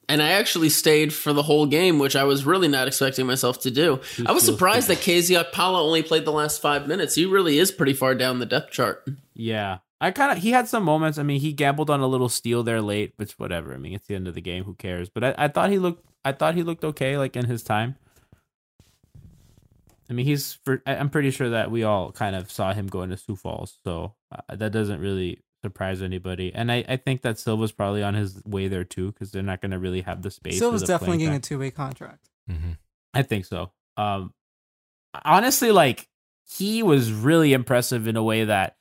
And 0.09 0.23
I 0.23 0.31
actually 0.31 0.71
stayed 0.71 1.13
for 1.13 1.35
the 1.35 1.43
whole 1.43 1.67
game, 1.67 1.99
which 1.99 2.17
I 2.17 2.25
was 2.25 2.47
really 2.47 2.69
not 2.69 2.89
expecting 2.89 3.27
myself 3.27 3.61
to 3.61 3.71
do. 3.71 4.01
I 4.25 4.33
was 4.33 4.43
surprised 4.43 4.89
that 4.89 4.99
KZ 4.99 5.45
Okpala 5.45 5.81
only 5.81 6.03
played 6.03 6.25
the 6.25 6.33
last 6.33 6.63
five 6.63 6.89
minutes. 6.89 7.15
He 7.15 7.27
really 7.27 7.59
is 7.59 7.71
pretty 7.71 7.93
far 7.93 8.15
down 8.15 8.39
the 8.39 8.47
depth 8.47 8.73
chart. 8.73 9.07
Yeah. 9.35 9.79
I 10.01 10.11
kind 10.13 10.33
of 10.33 10.39
he 10.39 10.51
had 10.51 10.69
some 10.69 10.85
moments. 10.85 11.19
I 11.19 11.25
mean, 11.25 11.41
he 11.41 11.53
gambled 11.53 11.91
on 11.91 12.01
a 12.01 12.07
little 12.07 12.29
steal 12.29 12.63
there 12.63 12.81
late, 12.81 13.15
but 13.19 13.31
whatever. 13.33 13.75
I 13.75 13.79
mean, 13.79 13.95
it's 13.95 14.07
the 14.07 14.15
end 14.15 14.29
of 14.29 14.35
the 14.35 14.41
game. 14.41 14.65
Who 14.65 14.75
cares? 14.75 15.09
But 15.09 15.25
I, 15.25 15.35
I 15.37 15.49
thought 15.49 15.71
he 15.71 15.79
looked. 15.79 16.05
I 16.25 16.33
thought 16.33 16.55
he 16.55 16.63
looked 16.63 16.85
okay, 16.85 17.19
like 17.19 17.37
in 17.37 17.47
his 17.47 17.63
time. 17.63 17.97
I 20.09 20.13
mean, 20.13 20.25
he's. 20.25 20.59
For, 20.65 20.83
I'm 20.87 21.11
pretty 21.11 21.33
sure 21.33 21.51
that 21.51 21.71
we 21.71 21.83
all 21.83 22.13
kind 22.13 22.37
of 22.37 22.51
saw 22.51 22.73
him 22.73 22.87
go 22.87 23.03
into 23.03 23.17
Sioux 23.17 23.35
Falls, 23.35 23.79
so 23.85 24.15
uh, 24.31 24.55
that 24.55 24.71
doesn't 24.71 25.01
really 25.01 25.41
surprise 25.63 26.03
anybody. 26.03 26.53
And 26.55 26.71
I, 26.71 26.85
I 26.89 26.97
think 26.97 27.23
that 27.23 27.39
Silva's 27.39 27.73
probably 27.73 28.03
on 28.03 28.15
his 28.15 28.43
way 28.45 28.69
there 28.69 28.85
too, 28.85 29.13
because 29.13 29.33
they're 29.33 29.43
not 29.43 29.61
going 29.61 29.73
to 29.73 29.79
really 29.79 30.03
have 30.03 30.23
the 30.23 30.31
space. 30.31 30.59
Silva's 30.59 30.83
for 30.83 30.87
the 30.87 30.93
definitely 30.93 31.19
getting 31.19 31.33
time. 31.33 31.39
a 31.39 31.41
two 31.41 31.59
way 31.59 31.71
contract. 31.71 32.29
Mm-hmm. 32.51 32.73
I 33.15 33.23
think 33.23 33.45
so. 33.45 33.73
Um, 33.97 34.33
honestly, 35.25 35.73
like 35.73 36.09
he 36.49 36.83
was 36.83 37.13
really 37.13 37.53
impressive 37.53 38.07
in 38.07 38.17
a 38.17 38.23
way 38.23 38.45
that 38.45 38.77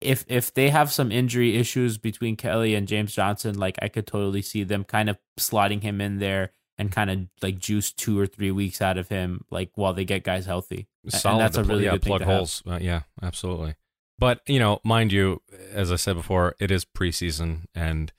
if 0.00 0.24
if 0.28 0.54
they 0.54 0.70
have 0.70 0.92
some 0.92 1.10
injury 1.10 1.56
issues 1.56 1.98
between 1.98 2.36
Kelly 2.36 2.74
and 2.74 2.86
James 2.86 3.14
Johnson, 3.14 3.58
like 3.58 3.78
I 3.82 3.88
could 3.88 4.06
totally 4.06 4.42
see 4.42 4.62
them 4.62 4.84
kind 4.84 5.10
of 5.10 5.18
slotting 5.38 5.82
him 5.82 6.00
in 6.00 6.18
there 6.18 6.52
and 6.78 6.92
kind 6.92 7.10
of 7.10 7.18
like 7.42 7.58
juice 7.58 7.92
two 7.92 8.18
or 8.18 8.26
three 8.26 8.52
weeks 8.52 8.80
out 8.80 8.96
of 8.96 9.08
him, 9.08 9.44
like 9.50 9.70
while 9.74 9.92
they 9.92 10.04
get 10.04 10.22
guys 10.22 10.46
healthy. 10.46 10.86
A- 11.06 11.10
Solid. 11.10 11.34
And 11.34 11.40
that's 11.40 11.56
a 11.56 11.64
really 11.64 11.84
yeah, 11.84 11.92
good 11.92 12.02
thing 12.02 12.10
plug 12.10 12.20
to 12.20 12.26
have. 12.26 12.36
holes. 12.36 12.62
Uh, 12.64 12.78
yeah, 12.80 13.02
absolutely. 13.20 13.74
But 14.18 14.40
you 14.46 14.58
know, 14.58 14.80
mind 14.84 15.12
you, 15.12 15.42
as 15.72 15.92
I 15.92 15.96
said 15.96 16.16
before, 16.16 16.54
it 16.58 16.70
is 16.70 16.84
preseason 16.84 17.64
and 17.74 18.12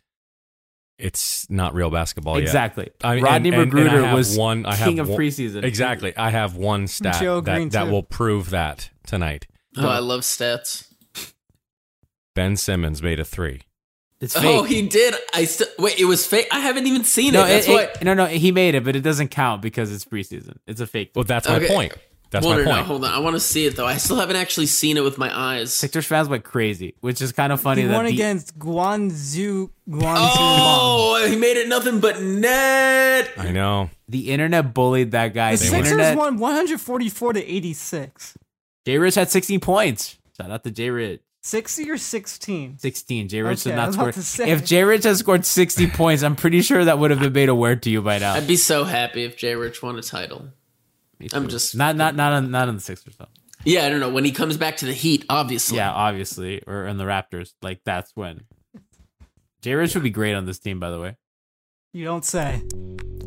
it's 0.98 1.50
not 1.50 1.74
real 1.74 1.90
basketball 1.90 2.36
yet. 2.36 2.44
Exactly. 2.44 2.90
I 3.04 3.16
mean, 3.16 3.24
Rodney 3.24 3.50
and- 3.50 3.74
and- 3.74 3.88
and 3.88 4.06
I 4.06 4.14
was 4.14 4.38
one- 4.38 4.66
I 4.66 4.76
king 4.76 4.98
have 4.98 5.06
of 5.08 5.10
one- 5.12 5.20
preseason. 5.20 5.64
Exactly. 5.64 6.16
I 6.18 6.30
have 6.30 6.56
one 6.56 6.88
stat 6.88 7.22
Joe 7.22 7.40
that, 7.42 7.72
that 7.72 7.88
will 7.90 8.04
prove 8.04 8.50
that 8.50 8.90
tonight. 9.08 9.48
Oh, 9.78 9.88
I 9.88 10.00
love 10.00 10.22
stats. 10.22 10.86
Ben 12.36 12.56
Simmons 12.58 13.02
made 13.02 13.20
a 13.20 13.26
three. 13.26 13.62
It's 14.22 14.36
oh, 14.36 14.42
fake. 14.42 14.60
Oh, 14.60 14.64
he 14.64 14.82
did. 14.88 15.16
I 15.34 15.46
still 15.46 15.68
wait. 15.78 15.98
It 16.00 16.06
was 16.06 16.26
fake. 16.26 16.48
I 16.52 16.60
haven't 16.60 16.88
even 16.88 17.06
seen 17.06 17.34
no, 17.34 17.46
it. 17.46 17.48
That's 17.48 17.68
it- 17.68 17.72
why. 17.72 17.82
it- 17.84 18.04
no, 18.04 18.14
no, 18.14 18.26
he 18.26 18.52
made 18.52 18.76
it, 18.76 18.84
but 18.84 18.96
it 18.98 19.02
doesn't 19.02 19.30
count 19.30 19.62
because 19.62 19.94
it's 19.94 20.04
preseason. 20.06 20.58
It's 20.68 20.82
a 20.82 20.88
fake. 20.88 21.12
Well, 21.16 21.24
that's 21.24 21.48
my 21.48 21.56
Okay. 21.58 21.68
point. 21.68 21.94
That's 22.32 22.46
Well, 22.46 22.58
my 22.60 22.64
no, 22.64 22.76
no, 22.76 22.84
hold 22.84 23.04
on. 23.06 23.12
I 23.12 23.18
want 23.20 23.36
to 23.36 23.40
see 23.40 23.66
it 23.66 23.76
though. 23.76 23.88
I 23.88 23.98
still 23.98 24.18
haven't 24.18 24.36
actually 24.36 24.68
seen 24.68 24.98
it 24.98 25.04
with 25.04 25.18
my 25.18 25.36
eyes. 25.36 25.74
Sixers 25.74 26.06
fans 26.06 26.30
went 26.30 26.44
crazy, 26.44 26.94
which 27.02 27.22
is 27.24 27.32
kind 27.32 27.52
of 27.52 27.60
funny. 27.60 27.82
he 27.82 27.88
that 27.88 27.96
won 27.96 28.06
the- 28.06 28.12
against 28.14 28.58
Guangzhou 28.60 29.72
Guangzhou. 29.90 30.36
Oh, 30.38 31.26
he 31.28 31.36
made 31.36 31.58
it 31.58 31.68
nothing 31.68 32.00
but 32.00 32.22
net. 32.22 33.32
I 33.38 33.52
know. 33.52 33.90
the 34.08 34.30
internet 34.32 34.74
bullied 34.74 35.12
that 35.12 35.34
guy. 35.34 35.56
The 35.56 35.58
The 35.58 35.66
Sixers 35.66 35.92
internet. 35.92 36.18
won 36.18 36.38
144 36.38 37.34
to 37.34 37.44
86. 37.44 38.38
J 38.86 38.98
Rich 39.00 39.16
had 39.16 39.30
16 39.30 39.60
points. 39.60 40.18
Shout 40.38 40.52
out 40.52 40.64
to 40.64 40.72
J 40.72 40.90
Rich. 40.92 41.22
60 41.42 41.90
or 41.90 41.98
16? 41.98 42.78
16. 42.80 43.28
J 43.28 43.42
Rich 43.42 43.62
Okay, 43.62 43.72
did 43.72 43.80
I 43.80 43.86
not 43.86 43.94
score. 43.94 44.04
about 44.10 44.14
to 44.16 44.24
say. 44.24 44.50
If 44.52 44.66
J 44.66 44.84
Rich 44.84 45.04
had 45.06 45.18
scored 45.18 45.46
60 45.46 45.88
points, 45.88 46.22
I'm 46.22 46.36
pretty 46.36 46.62
sure 46.62 46.84
that 46.86 47.00
would 47.00 47.12
have 47.12 47.20
been 47.20 47.34
made 47.34 47.50
aware 47.50 47.76
to 47.76 47.90
you 47.90 48.02
by 48.02 48.20
now. 48.20 48.34
I'd 48.34 48.48
be 48.48 48.56
so 48.58 48.84
happy 48.84 49.24
if 49.24 49.36
Jay 49.38 49.56
Rich 49.56 49.82
won 49.82 49.98
a 49.98 50.02
title. 50.02 50.50
Me 51.20 51.28
I'm 51.34 51.48
just- 51.48 51.76
not 51.76 51.96
not 51.96 52.16
not 52.16 52.34
on 52.34 52.52
not 52.52 52.68
on 52.70 52.76
the 52.76 52.82
Sixers 52.82 53.16
though. 53.18 53.28
Yeah, 53.66 53.86
I 53.86 53.90
don't 53.90 54.00
know 54.00 54.10
when 54.10 54.24
he 54.24 54.32
comes 54.32 54.56
back 54.56 54.78
to 54.78 54.86
the 54.86 54.94
Heat. 54.94 55.26
Obviously, 55.30 55.78
Yeah, 55.78 55.92
obviously, 55.92 56.62
or 56.66 56.86
in 56.86 56.98
the 56.98 57.04
Raptors. 57.04 57.54
Like 57.62 57.82
that's 57.84 58.12
when. 58.16 58.42
Jay 59.62 59.74
Rich 59.74 59.94
would 59.96 60.04
be 60.04 60.10
great 60.10 60.34
on 60.34 60.46
this 60.46 60.60
team, 60.60 60.80
by 60.80 60.90
the 60.90 61.00
way. 61.00 61.18
You 61.92 62.06
don't 62.06 62.24
say. 62.24 62.62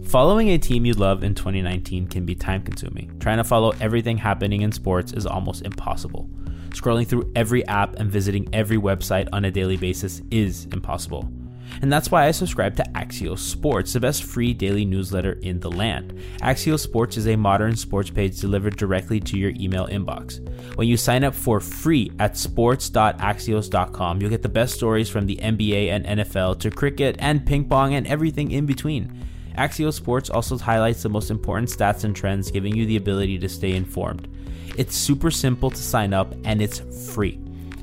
Following 0.07 0.49
a 0.49 0.57
team 0.59 0.87
you 0.87 0.95
love 0.95 1.23
in 1.23 1.35
2019 1.35 2.07
can 2.07 2.25
be 2.25 2.35
time 2.35 2.63
consuming. 2.63 3.19
Trying 3.19 3.37
to 3.39 3.45
follow 3.45 3.73
everything 3.81 4.17
happening 4.17 4.63
in 4.63 4.73
sports 4.73 5.13
is 5.13 5.27
almost 5.27 5.63
impossible. 5.63 6.31
Scrolling 6.71 7.07
through 7.07 7.31
every 7.37 7.67
app 7.67 7.97
and 7.97 8.11
visiting 8.11 8.49
every 8.55 8.79
website 8.79 9.29
on 9.33 9.45
a 9.45 9.51
daily 9.51 9.77
basis 9.77 10.23
is 10.31 10.67
impossible. 10.73 11.31
And 11.81 11.93
that's 11.93 12.11
why 12.11 12.27
I 12.27 12.31
subscribe 12.31 12.77
to 12.77 12.85
Axios 12.95 13.39
Sports, 13.39 13.93
the 13.93 14.01
best 14.01 14.25
free 14.25 14.53
daily 14.53 14.85
newsletter 14.85 15.33
in 15.43 15.61
the 15.61 15.71
land. 15.71 16.19
Axios 16.41 16.81
Sports 16.81 17.17
is 17.17 17.27
a 17.27 17.37
modern 17.37 17.77
sports 17.77 18.11
page 18.11 18.41
delivered 18.41 18.77
directly 18.77 19.21
to 19.21 19.39
your 19.39 19.53
email 19.59 19.87
inbox. 19.87 20.41
When 20.77 20.89
you 20.89 20.97
sign 20.97 21.25
up 21.25 21.35
for 21.35 21.61
free 21.61 22.13
at 22.19 22.37
sports.axios.com, 22.37 24.21
you'll 24.21 24.31
get 24.31 24.43
the 24.43 24.49
best 24.49 24.75
stories 24.75 25.09
from 25.09 25.27
the 25.27 25.37
NBA 25.37 25.89
and 25.89 26.21
NFL 26.21 26.61
to 26.61 26.71
cricket 26.71 27.17
and 27.19 27.45
ping 27.47 27.69
pong 27.69 27.95
and 27.95 28.07
everything 28.07 28.51
in 28.51 28.67
between. 28.67 29.27
Axios 29.59 29.95
Sports 29.95 30.31
also 30.31 30.57
highlights 30.57 31.03
the 31.03 31.09
most 31.09 31.31
important 31.31 31.69
stats 31.69 32.05
and 32.05 32.15
trends, 32.15 32.51
giving 32.51 32.75
you 32.75 32.87
the 32.87 32.97
ability 32.97 33.39
to 33.39 33.49
stay 33.49 33.75
informed. 33.75 34.29
It's 34.79 34.97
super 34.97 35.31
simple 35.31 35.71
to 35.71 35.77
sign 35.77 36.15
up 36.15 36.35
and 36.45 36.63
it's 36.63 36.81
free 37.13 37.42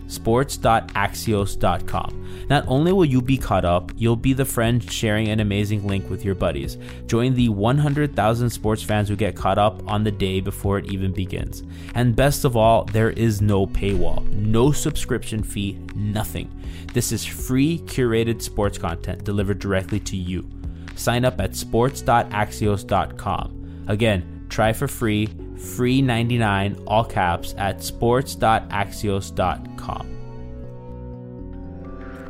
sports.axios.com. 0.10 2.48
Not 2.50 2.66
only 2.68 2.92
will 2.92 3.06
you 3.06 3.22
be 3.22 3.38
caught 3.38 3.64
up, 3.64 3.92
you'll 3.96 4.16
be 4.16 4.34
the 4.34 4.44
friend 4.44 4.84
sharing 4.92 5.28
an 5.30 5.40
amazing 5.40 5.88
link 5.88 6.10
with 6.10 6.26
your 6.26 6.34
buddies. 6.36 6.78
Join 7.06 7.36
the 7.36 7.50
100,000 7.50 8.50
sports 8.50 8.82
fans 8.82 9.08
who 9.08 9.16
get 9.16 9.36
caught 9.36 9.60
up 9.60 9.88
on 9.88 10.04
the 10.04 10.12
day 10.12 10.42
before 10.42 10.80
it 10.80 10.92
even 10.92 11.14
begins. 11.14 11.62
And 11.94 12.16
best 12.16 12.44
of 12.44 12.58
all, 12.58 12.86
there 12.86 13.12
is 13.12 13.40
no 13.42 13.68
paywall, 13.68 14.28
no 14.32 14.72
subscription 14.72 15.44
fee, 15.44 15.80
nothing. 15.96 16.52
This 16.94 17.12
is 17.12 17.24
free 17.24 17.78
curated 17.86 18.42
sports 18.42 18.80
content 18.80 19.24
delivered 19.24 19.60
directly 19.60 20.00
to 20.02 20.18
you. 20.18 20.50
Sign 20.96 21.24
up 21.24 21.40
at 21.40 21.56
sports.axios.com. 21.56 23.86
Again, 23.88 24.46
try 24.50 24.74
for 24.74 24.88
free, 24.88 25.30
free 25.60 26.02
99, 26.02 26.82
all 26.88 27.04
caps, 27.04 27.54
at 27.58 27.84
sports.axios.com. 27.84 30.16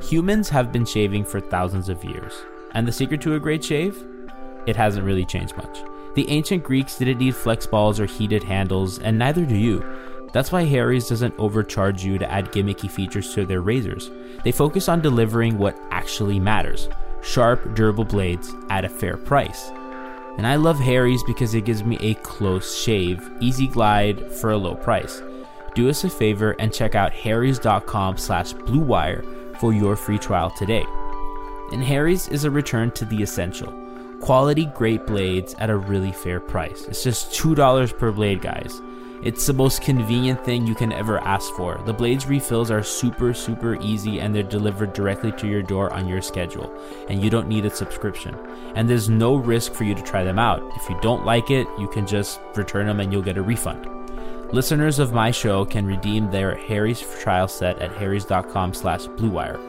Humans 0.02 0.50
have 0.50 0.72
been 0.72 0.86
shaving 0.86 1.24
for 1.24 1.40
thousands 1.40 1.90
of 1.90 2.04
years, 2.04 2.34
and 2.74 2.88
the 2.88 2.92
secret 2.92 3.22
to 3.22 3.36
a 3.36 3.40
great 3.40 3.64
shave? 3.64 4.04
It 4.66 4.76
hasn't 4.76 5.06
really 5.06 5.26
changed 5.26 5.56
much. 5.56 5.80
The 6.16 6.28
ancient 6.30 6.64
Greeks 6.64 6.98
didn't 6.98 7.20
need 7.20 7.36
flex 7.36 7.68
balls 7.68 8.00
or 8.00 8.06
heated 8.06 8.44
handles, 8.44 9.00
and 9.00 9.18
neither 9.18 9.46
do 9.46 9.56
you. 9.56 9.86
That's 10.34 10.52
why 10.52 10.64
Harry's 10.64 11.08
doesn't 11.08 11.36
overcharge 11.38 12.04
you 12.04 12.18
to 12.18 12.32
add 12.32 12.52
gimmicky 12.52 12.90
features 12.90 13.34
to 13.34 13.46
their 13.46 13.62
razors. 13.62 14.12
They 14.44 14.52
focus 14.52 14.90
on 14.90 15.02
delivering 15.02 15.58
what 15.58 15.80
actually 15.92 16.40
matters 16.40 16.90
sharp, 17.22 17.76
durable 17.76 18.06
blades 18.06 18.54
at 18.70 18.86
a 18.86 18.90
fair 18.90 19.18
price. 19.18 19.72
And 20.40 20.48
I 20.48 20.56
love 20.56 20.80
Harry's 20.80 21.22
because 21.22 21.54
it 21.54 21.66
gives 21.66 21.84
me 21.84 21.98
a 22.00 22.14
close 22.14 22.74
shave, 22.74 23.30
easy 23.42 23.68
glide 23.68 24.32
for 24.32 24.52
a 24.52 24.58
low 24.58 24.74
price. 24.74 25.22
Do 25.76 25.90
us 25.90 26.06
a 26.06 26.10
favor 26.10 26.56
and 26.60 26.74
check 26.74 26.96
out 26.96 27.12
harrys.com 27.12 28.18
slash 28.18 28.54
bluewire 28.54 29.58
for 29.60 29.74
your 29.74 29.98
free 29.98 30.18
trial 30.18 30.50
today. 30.52 30.86
And 31.74 31.84
Harry's 31.84 32.30
is 32.30 32.46
a 32.46 32.52
return 32.52 32.92
to 32.92 33.04
the 33.04 33.22
essential. 33.22 33.70
Quality 34.22 34.68
great 34.68 35.06
blades 35.06 35.56
at 35.56 35.70
a 35.70 35.76
really 35.76 36.14
fair 36.14 36.40
price. 36.40 36.86
It's 36.86 37.04
just 37.04 37.34
$2 37.34 37.98
per 37.98 38.14
blade, 38.14 38.42
guys. 38.42 38.82
It's 39.22 39.46
the 39.46 39.54
most 39.54 39.82
convenient 39.82 40.46
thing 40.46 40.66
you 40.66 40.74
can 40.74 40.94
ever 40.94 41.20
ask 41.20 41.54
for. 41.54 41.82
The 41.86 41.94
blades 41.94 42.26
refills 42.26 42.72
are 42.72 42.84
super, 42.84 43.34
super 43.34 43.76
easy 43.82 44.22
and 44.22 44.34
they're 44.34 44.44
delivered 44.44 44.94
directly 44.94 45.34
to 45.34 45.48
your 45.48 45.62
door 45.62 45.92
on 45.92 46.08
your 46.08 46.22
schedule. 46.22 46.74
And 47.10 47.22
you 47.22 47.30
don't 47.30 47.50
need 47.50 47.66
a 47.66 47.70
subscription. 47.70 48.36
And 48.76 48.90
there's 48.90 49.10
no 49.10 49.36
risk 49.36 49.74
for 49.74 49.84
you 49.84 49.94
to 49.94 50.02
try 50.02 50.24
them 50.24 50.40
out. 50.40 50.64
If 50.78 50.90
you 50.90 50.98
don't 51.02 51.26
like 51.26 51.52
it, 51.52 51.68
you 51.78 51.90
can 51.90 52.08
just 52.08 52.40
return 52.56 52.88
them 52.88 53.02
and 53.02 53.12
you'll 53.12 53.22
get 53.22 53.38
a 53.38 53.42
refund. 53.42 53.88
Listeners 54.54 55.00
of 55.00 55.14
my 55.14 55.32
show 55.32 55.66
can 55.66 55.86
redeem 55.86 56.32
their 56.32 56.56
Harry's 56.56 57.02
trial 57.22 57.48
set 57.48 57.78
at 57.80 57.92
harrys.com 57.92 58.74
slash 58.74 59.06
bluewire. 59.06 59.69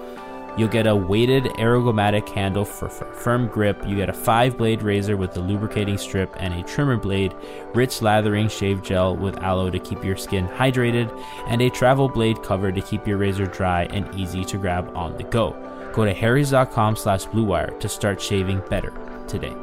You'll 0.56 0.68
get 0.68 0.86
a 0.86 0.94
weighted 0.94 1.44
ergonomic 1.44 2.28
handle 2.28 2.64
for, 2.64 2.88
firm 2.88 3.48
grip. 3.48 3.82
You 3.86 3.96
get 3.96 4.08
a 4.08 4.12
five 4.12 4.58
blade 4.58 4.82
razor 4.82 5.16
with 5.16 5.32
the 5.32 5.40
lubricating 5.40 5.98
strip 5.98 6.34
and 6.38 6.54
a 6.54 6.62
trimmer 6.62 6.96
blade, 6.96 7.34
rich 7.74 8.02
lathering 8.02 8.48
shave 8.48 8.82
gel 8.82 9.16
with 9.16 9.38
aloe 9.38 9.70
to 9.70 9.78
keep 9.78 10.04
your 10.04 10.16
skin 10.16 10.48
hydrated, 10.48 11.10
and 11.46 11.62
a 11.62 11.70
travel 11.70 12.08
blade 12.08 12.42
cover 12.42 12.72
to 12.72 12.80
keep 12.80 13.06
your 13.06 13.18
razor 13.18 13.46
dry 13.46 13.84
and 13.84 14.12
easy 14.14 14.44
to 14.44 14.58
grab 14.58 14.90
on 14.96 15.16
the 15.16 15.24
go. 15.24 15.56
Go 15.92 16.04
to 16.04 16.14
harrys.com 16.14 16.96
slash 16.96 17.24
bluewire 17.26 17.78
to 17.80 17.88
start 17.88 18.20
shaving 18.20 18.62
better 18.68 18.92
today. 19.26 19.54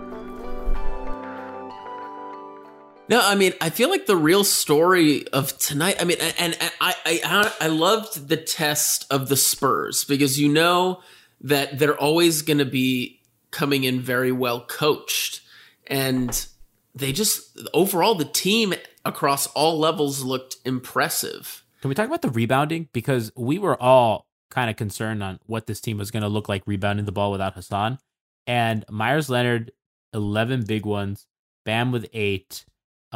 No, 3.10 3.22
I 3.24 3.36
mean, 3.36 3.54
I 3.62 3.70
feel 3.70 3.89
like 3.89 4.06
the 4.06 4.17
real 4.17 4.43
story 4.43 5.28
of 5.30 5.58
tonight. 5.58 5.98
I 6.00 6.04
mean, 6.04 6.17
and, 6.20 6.36
and 6.39 6.72
I, 6.82 6.96
I, 7.06 7.54
I 7.62 7.67
loved 7.67 8.28
the 8.28 8.38
test 8.38 9.06
of 9.10 9.30
the 9.30 9.38
Spurs 9.38 10.04
because 10.04 10.39
you 10.39 10.50
know 10.50 11.02
that 11.41 11.80
they're 11.80 11.98
always 11.98 12.41
going 12.41 12.58
to 12.58 12.65
be 12.65 13.22
coming 13.52 13.86
in 13.86 14.02
very 14.02 14.32
well 14.32 14.65
coached, 14.65 15.41
and 15.88 16.48
they 16.96 17.13
just 17.13 17.58
overall 17.74 18.15
the 18.15 18.26
team 18.26 18.74
across 19.06 19.48
all 19.48 19.80
levels 19.80 20.24
looked 20.24 20.58
impressive. 20.65 21.63
Can 21.82 21.89
we 21.89 21.96
talk 21.96 22.08
about 22.08 22.22
the 22.22 22.30
rebounding? 22.30 22.89
Because 22.91 23.32
we 23.38 23.58
were 23.58 23.82
all 23.82 24.28
kind 24.50 24.70
of 24.70 24.76
concerned 24.76 25.24
on 25.24 25.39
what 25.46 25.67
this 25.67 25.80
team 25.80 25.98
was 25.98 26.12
going 26.12 26.24
to 26.24 26.30
look 26.30 26.50
like 26.50 26.63
rebounding 26.65 27.06
the 27.06 27.12
ball 27.12 27.32
without 27.32 27.54
Hassan. 27.54 28.00
And 28.46 28.84
Meyers 28.89 29.30
Leonard, 29.30 29.72
11 30.13 30.63
big 30.65 30.86
ones, 30.86 31.28
Bam 31.65 31.91
with 31.91 32.08
eight, 32.13 32.65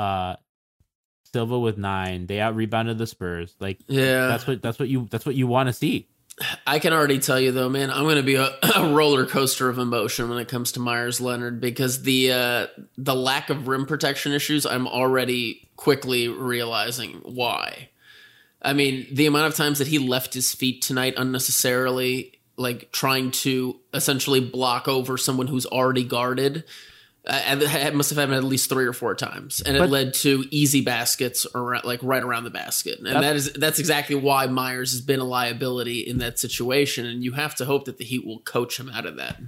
uh, 0.02 0.36
Silva 1.34 1.60
with 1.60 1.78
nine. 1.78 2.26
They 2.28 2.40
out 2.40 2.56
rebounded 2.56 2.98
the 2.98 3.08
Spurs. 3.08 3.56
Like, 3.60 3.80
Yeah. 3.88 4.28
that's 4.28 4.48
what 4.48 4.62
that's 4.62 4.80
what 4.80 4.90
you 4.90 5.08
that's 5.10 5.26
what 5.26 5.36
you 5.36 5.48
want 5.48 5.68
to 5.68 5.74
see. 5.74 6.08
I 6.66 6.80
can 6.80 6.92
already 6.94 7.20
tell 7.20 7.40
you 7.40 7.52
though, 7.52 7.70
man, 7.70 7.92
I'm 7.92 8.04
going 8.04 8.16
to 8.16 8.24
be 8.24 8.36
a, 8.36 8.52
a 8.76 8.94
roller 8.94 9.26
coaster 9.26 9.70
of 9.70 9.78
emotion 9.78 10.30
when 10.30 10.40
it 10.40 10.48
comes 10.48 10.72
to 10.74 10.80
Meyers 10.80 11.22
Leonard 11.22 11.62
because 11.62 12.02
the 12.04 12.32
uh, 12.32 12.68
the 12.98 13.16
lack 13.16 13.50
of 13.50 13.68
rim 13.68 13.86
protection 13.86 14.32
issues, 14.32 14.66
I'm 14.66 14.88
already 14.88 15.70
quickly 15.76 16.28
realizing 16.28 17.22
why. 17.24 17.90
I 18.62 18.74
mean, 18.74 19.08
the 19.12 19.26
amount 19.26 19.48
of 19.48 19.56
times 19.56 19.80
that 19.80 19.88
he 19.88 19.98
left 20.00 20.34
his 20.34 20.54
feet 20.54 20.82
tonight 20.82 21.16
unnecessarily, 21.18 22.40
like 22.58 22.92
trying 22.92 23.32
to 23.32 23.80
essentially 23.94 24.40
block 24.40 24.88
over 24.88 25.18
someone 25.18 25.48
who's 25.48 25.66
already 25.66 26.04
guarded. 26.04 26.64
I, 27.28 27.88
I 27.88 27.90
must 27.92 28.10
have 28.10 28.18
happened 28.18 28.38
at 28.38 28.44
least 28.44 28.70
three 28.70 28.86
or 28.86 28.94
four 28.94 29.14
times, 29.14 29.62
and 29.62 29.78
it 29.78 29.86
led 29.88 30.14
to 30.16 30.46
easy 30.50 30.82
baskets 30.82 31.46
around, 31.54 31.84
like 31.84 32.00
right 32.02 32.24
around 32.24 32.46
the 32.46 32.50
basket, 32.50 33.00
and 33.00 33.08
that 33.08 33.36
is 33.36 33.54
that's 33.54 33.78
exactly 33.78 34.16
why 34.16 34.48
Meyers 34.48 34.92
has 34.92 35.02
been 35.02 35.20
a 35.20 35.26
liability 35.26 36.00
in 36.00 36.18
that 36.18 36.40
situation, 36.40 37.06
and 37.06 37.24
you 37.24 37.34
have 37.34 37.54
to 37.56 37.66
hope 37.66 37.86
that 37.86 37.98
the 37.98 38.06
Heat 38.06 38.26
will 38.26 38.40
coach 38.40 38.80
him 38.80 38.90
out 38.90 39.06
of 39.06 39.18
that. 39.18 39.40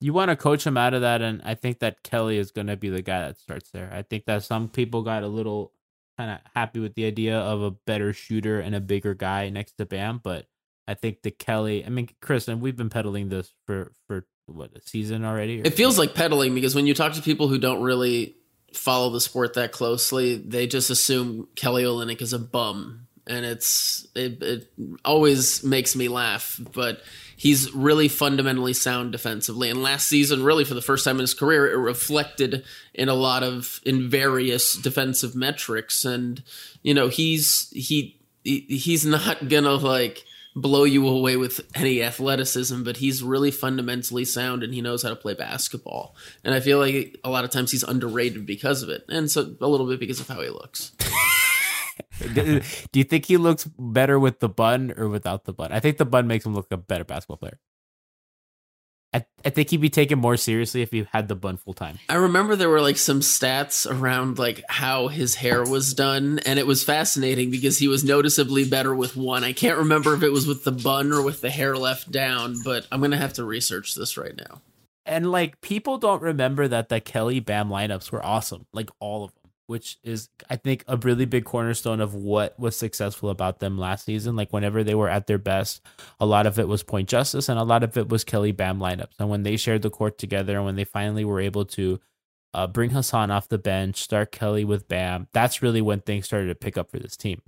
You 0.00 0.12
want 0.12 0.30
to 0.30 0.36
coach 0.36 0.66
him 0.66 0.76
out 0.76 0.92
of 0.92 1.02
that, 1.02 1.22
and 1.22 1.40
I 1.44 1.54
think 1.54 1.78
that 1.80 2.02
Kelly 2.02 2.36
is 2.36 2.50
going 2.50 2.66
to 2.66 2.76
be 2.76 2.88
the 2.88 3.02
guy 3.02 3.20
that 3.20 3.38
starts 3.38 3.70
there. 3.70 3.90
I 3.92 4.02
think 4.02 4.24
that 4.24 4.42
some 4.42 4.68
people 4.68 5.02
got 5.02 5.22
a 5.22 5.28
little 5.28 5.72
kind 6.18 6.32
of 6.32 6.38
happy 6.56 6.80
with 6.80 6.94
the 6.94 7.04
idea 7.04 7.38
of 7.38 7.62
a 7.62 7.70
better 7.70 8.12
shooter 8.12 8.58
and 8.58 8.74
a 8.74 8.80
bigger 8.80 9.14
guy 9.14 9.50
next 9.50 9.74
to 9.74 9.86
Bam, 9.86 10.20
but 10.22 10.46
I 10.88 10.94
think 10.94 11.22
the 11.22 11.30
Kelly. 11.30 11.86
I 11.86 11.90
mean, 11.90 12.08
Chris, 12.20 12.48
and 12.48 12.60
we've 12.60 12.76
been 12.76 12.90
peddling 12.90 13.28
this 13.28 13.54
for 13.66 13.92
for 14.08 14.26
what 14.50 14.70
a 14.76 14.80
season 14.82 15.24
already. 15.24 15.60
It 15.60 15.74
feels 15.74 15.98
like 15.98 16.14
peddling 16.14 16.54
because 16.54 16.74
when 16.74 16.86
you 16.86 16.94
talk 16.94 17.12
to 17.14 17.22
people 17.22 17.48
who 17.48 17.58
don't 17.58 17.82
really 17.82 18.36
follow 18.74 19.10
the 19.10 19.20
sport 19.20 19.54
that 19.54 19.72
closely, 19.72 20.36
they 20.36 20.66
just 20.66 20.90
assume 20.90 21.48
Kelly 21.56 21.84
Olynyk 21.84 22.20
is 22.22 22.32
a 22.32 22.38
bum, 22.38 23.06
and 23.26 23.44
it's 23.44 24.06
it, 24.14 24.42
it 24.42 24.68
always 25.04 25.62
makes 25.64 25.94
me 25.96 26.08
laugh. 26.08 26.60
But 26.72 27.00
he's 27.36 27.72
really 27.72 28.08
fundamentally 28.08 28.72
sound 28.72 29.12
defensively, 29.12 29.70
and 29.70 29.82
last 29.82 30.06
season, 30.08 30.42
really 30.44 30.64
for 30.64 30.74
the 30.74 30.82
first 30.82 31.04
time 31.04 31.16
in 31.16 31.20
his 31.22 31.34
career, 31.34 31.70
it 31.70 31.76
reflected 31.76 32.64
in 32.94 33.08
a 33.08 33.14
lot 33.14 33.42
of 33.42 33.80
in 33.84 34.08
various 34.10 34.74
defensive 34.74 35.34
metrics, 35.34 36.04
and 36.04 36.42
you 36.82 36.94
know 36.94 37.08
he's 37.08 37.70
he 37.70 38.20
he- 38.44 38.60
he's 38.68 39.04
not 39.04 39.48
gonna 39.48 39.74
like 39.74 40.24
blow 40.54 40.84
you 40.84 41.06
away 41.06 41.36
with 41.36 41.60
any 41.74 42.02
athleticism, 42.02 42.82
but 42.82 42.98
he's 42.98 43.22
really 43.22 43.50
fundamentally 43.50 44.24
sound 44.24 44.62
and 44.62 44.74
he 44.74 44.80
knows 44.80 45.02
how 45.02 45.08
to 45.08 45.16
play 45.16 45.34
basketball. 45.34 46.16
And 46.44 46.54
I 46.54 46.60
feel 46.60 46.78
like 46.78 47.18
a 47.24 47.30
lot 47.30 47.44
of 47.44 47.50
times 47.50 47.70
he's 47.70 47.82
underrated 47.82 48.46
because 48.46 48.82
of 48.82 48.88
it, 48.88 49.04
and 49.08 49.30
so 49.30 49.54
a 49.60 49.68
little 49.68 49.86
bit 49.86 50.00
because 50.00 50.20
of 50.20 50.28
how 50.28 50.40
he 50.40 50.48
looks. 50.48 50.92
Do 52.34 52.62
you 52.94 53.04
think 53.04 53.26
he 53.26 53.36
looks 53.36 53.64
better 53.78 54.18
with 54.18 54.40
the 54.40 54.48
bun 54.48 54.92
or 54.96 55.08
without 55.08 55.44
the 55.44 55.52
bun? 55.52 55.72
I 55.72 55.80
think 55.80 55.96
the 55.96 56.04
bun 56.04 56.26
makes 56.26 56.44
him 56.44 56.54
look 56.54 56.70
a 56.70 56.76
better 56.76 57.04
basketball 57.04 57.38
player. 57.38 57.58
I, 59.12 59.24
I 59.44 59.50
think 59.50 59.70
he'd 59.70 59.80
be 59.80 59.90
taken 59.90 60.20
more 60.20 60.36
seriously 60.36 60.82
if 60.82 60.92
he 60.92 61.06
had 61.12 61.26
the 61.26 61.34
bun 61.34 61.56
full 61.56 61.74
time. 61.74 61.98
I 62.08 62.14
remember 62.14 62.54
there 62.54 62.68
were 62.68 62.80
like 62.80 62.96
some 62.96 63.20
stats 63.20 63.90
around 63.90 64.38
like 64.38 64.62
how 64.68 65.08
his 65.08 65.34
hair 65.34 65.64
was 65.64 65.94
done, 65.94 66.38
and 66.46 66.58
it 66.58 66.66
was 66.66 66.84
fascinating 66.84 67.50
because 67.50 67.78
he 67.78 67.88
was 67.88 68.04
noticeably 68.04 68.64
better 68.68 68.94
with 68.94 69.16
one. 69.16 69.42
I 69.42 69.52
can't 69.52 69.78
remember 69.78 70.14
if 70.14 70.22
it 70.22 70.30
was 70.30 70.46
with 70.46 70.62
the 70.62 70.72
bun 70.72 71.12
or 71.12 71.22
with 71.22 71.40
the 71.40 71.50
hair 71.50 71.76
left 71.76 72.12
down, 72.12 72.56
but 72.64 72.86
I'm 72.92 73.00
gonna 73.00 73.16
have 73.16 73.32
to 73.34 73.44
research 73.44 73.96
this 73.96 74.16
right 74.16 74.36
now. 74.36 74.62
And 75.04 75.32
like 75.32 75.60
people 75.60 75.98
don't 75.98 76.22
remember 76.22 76.68
that 76.68 76.88
the 76.88 77.00
Kelly 77.00 77.40
Bam 77.40 77.68
lineups 77.68 78.12
were 78.12 78.24
awesome, 78.24 78.66
like 78.72 78.90
all 79.00 79.24
of 79.24 79.34
them, 79.34 79.39
which 79.70 79.98
is 80.02 80.28
I 80.50 80.56
think 80.56 80.82
a 80.88 80.96
really 80.96 81.26
big 81.26 81.44
cornerstone 81.44 82.00
of 82.00 82.12
what 82.12 82.58
was 82.58 82.76
successful 82.76 83.30
about 83.30 83.60
them 83.60 83.78
last 83.78 84.04
season. 84.04 84.34
Like 84.34 84.52
whenever 84.52 84.82
they 84.82 84.96
were 84.96 85.08
at 85.08 85.28
their 85.28 85.38
best, 85.38 85.80
a 86.18 86.26
lot 86.26 86.44
of 86.48 86.58
it 86.58 86.66
was 86.66 86.82
point 86.82 87.08
justise 87.08 87.48
and 87.48 87.56
a 87.56 87.62
lot 87.62 87.84
of 87.84 87.96
it 87.96 88.08
was 88.08 88.24
Kelly 88.24 88.50
Bam 88.50 88.80
lineups. 88.80 89.12
And 89.20 89.28
when 89.30 89.44
they 89.44 89.56
shared 89.56 89.82
the 89.82 89.88
court 89.88 90.18
together 90.18 90.56
and 90.56 90.64
when 90.64 90.74
they 90.74 90.82
finally 90.82 91.24
were 91.24 91.40
able 91.40 91.64
to 91.66 92.00
uh, 92.52 92.66
bring 92.66 92.90
Hassan 92.90 93.30
off 93.30 93.48
the 93.48 93.58
bench, 93.58 93.98
start 94.02 94.32
Kelly 94.32 94.64
with 94.64 94.88
Bam, 94.88 95.28
that's 95.32 95.62
really 95.62 95.80
when 95.80 96.00
things 96.00 96.24
started 96.26 96.48
to 96.48 96.56
pick 96.56 96.76
up 96.76 96.90
for 96.90 96.98
this 96.98 97.16
team. 97.16 97.40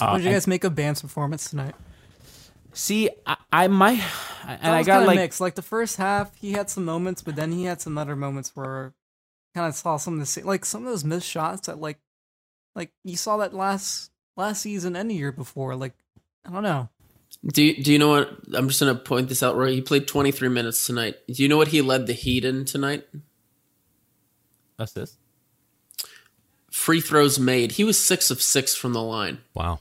Uh, 0.00 0.10
What 0.10 0.18
did 0.18 0.22
you 0.22 0.28
and- 0.28 0.36
guys 0.36 0.46
make 0.46 0.62
of 0.62 0.76
Bam's 0.76 1.02
performance 1.02 1.50
tonight? 1.50 1.74
see? 2.72 3.10
I, 3.26 3.36
I 3.52 3.66
my 3.66 4.00
and 4.46 4.72
I 4.72 4.84
got 4.84 5.04
like 5.04 5.16
mixed. 5.16 5.40
Like 5.40 5.56
the 5.56 5.62
first 5.62 5.96
half, 5.96 6.32
he 6.36 6.52
had 6.52 6.70
some 6.70 6.84
moments, 6.84 7.22
but 7.22 7.34
then 7.34 7.50
he 7.50 7.64
had 7.64 7.80
some 7.80 7.98
other 7.98 8.14
moments 8.14 8.52
where 8.54 8.94
kind 9.54 9.68
of 9.68 9.74
saw 9.74 9.96
some 9.96 10.14
of 10.14 10.20
the 10.20 10.26
same, 10.26 10.44
like 10.44 10.64
some 10.64 10.82
of 10.82 10.88
those 10.88 11.04
missed 11.04 11.28
shots 11.28 11.66
that 11.66 11.80
like 11.80 11.98
like 12.74 12.90
you 13.04 13.16
saw 13.16 13.36
that 13.38 13.54
last 13.54 14.10
last 14.36 14.62
season 14.62 14.96
and 14.96 15.10
the 15.10 15.14
year 15.14 15.32
before. 15.32 15.76
Like 15.76 15.94
I 16.46 16.52
don't 16.52 16.62
know. 16.62 16.88
Do 17.46 17.62
you, 17.62 17.82
do 17.82 17.92
you 17.92 17.98
know 17.98 18.10
what? 18.10 18.30
I'm 18.54 18.68
just 18.68 18.80
gonna 18.80 18.94
point 18.94 19.28
this 19.28 19.42
out. 19.42 19.56
Roy, 19.56 19.72
he 19.72 19.80
played 19.80 20.06
23 20.06 20.48
minutes 20.48 20.86
tonight. 20.86 21.16
Do 21.28 21.42
you 21.42 21.48
know 21.48 21.56
what 21.56 21.68
he 21.68 21.82
led 21.82 22.06
the 22.06 22.12
Heat 22.12 22.44
in 22.44 22.64
tonight? 22.64 23.06
assist. 24.78 25.18
Free 26.70 27.00
throws 27.00 27.38
made. 27.38 27.72
He 27.72 27.84
was 27.84 28.02
six 28.02 28.30
of 28.30 28.42
six 28.42 28.74
from 28.74 28.92
the 28.92 29.02
line. 29.02 29.38
Wow. 29.54 29.78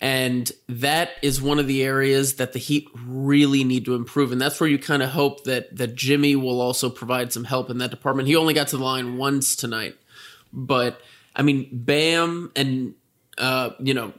And 0.00 0.50
that 0.68 1.10
is 1.22 1.42
one 1.42 1.58
of 1.58 1.66
the 1.66 1.82
areas 1.82 2.34
that 2.34 2.52
the 2.52 2.58
Heat 2.60 2.88
really 3.04 3.64
need 3.64 3.84
to 3.86 3.94
improve. 3.94 4.30
And 4.30 4.40
that's 4.40 4.60
where 4.60 4.68
you 4.68 4.78
kind 4.78 5.02
of 5.02 5.10
hope 5.10 5.44
that 5.44 5.76
that 5.76 5.96
Jimmy 5.96 6.36
will 6.36 6.60
also 6.60 6.88
provide 6.88 7.32
some 7.32 7.44
help 7.44 7.68
in 7.68 7.78
that 7.78 7.90
department. 7.90 8.28
He 8.28 8.36
only 8.36 8.54
got 8.54 8.68
to 8.68 8.76
the 8.76 8.84
line 8.84 9.16
once 9.16 9.56
tonight. 9.56 9.96
But 10.52 11.00
I 11.34 11.42
mean, 11.42 11.68
Bam 11.72 12.52
and 12.54 12.94
uh, 13.38 13.70
you 13.80 13.94
know, 13.94 14.12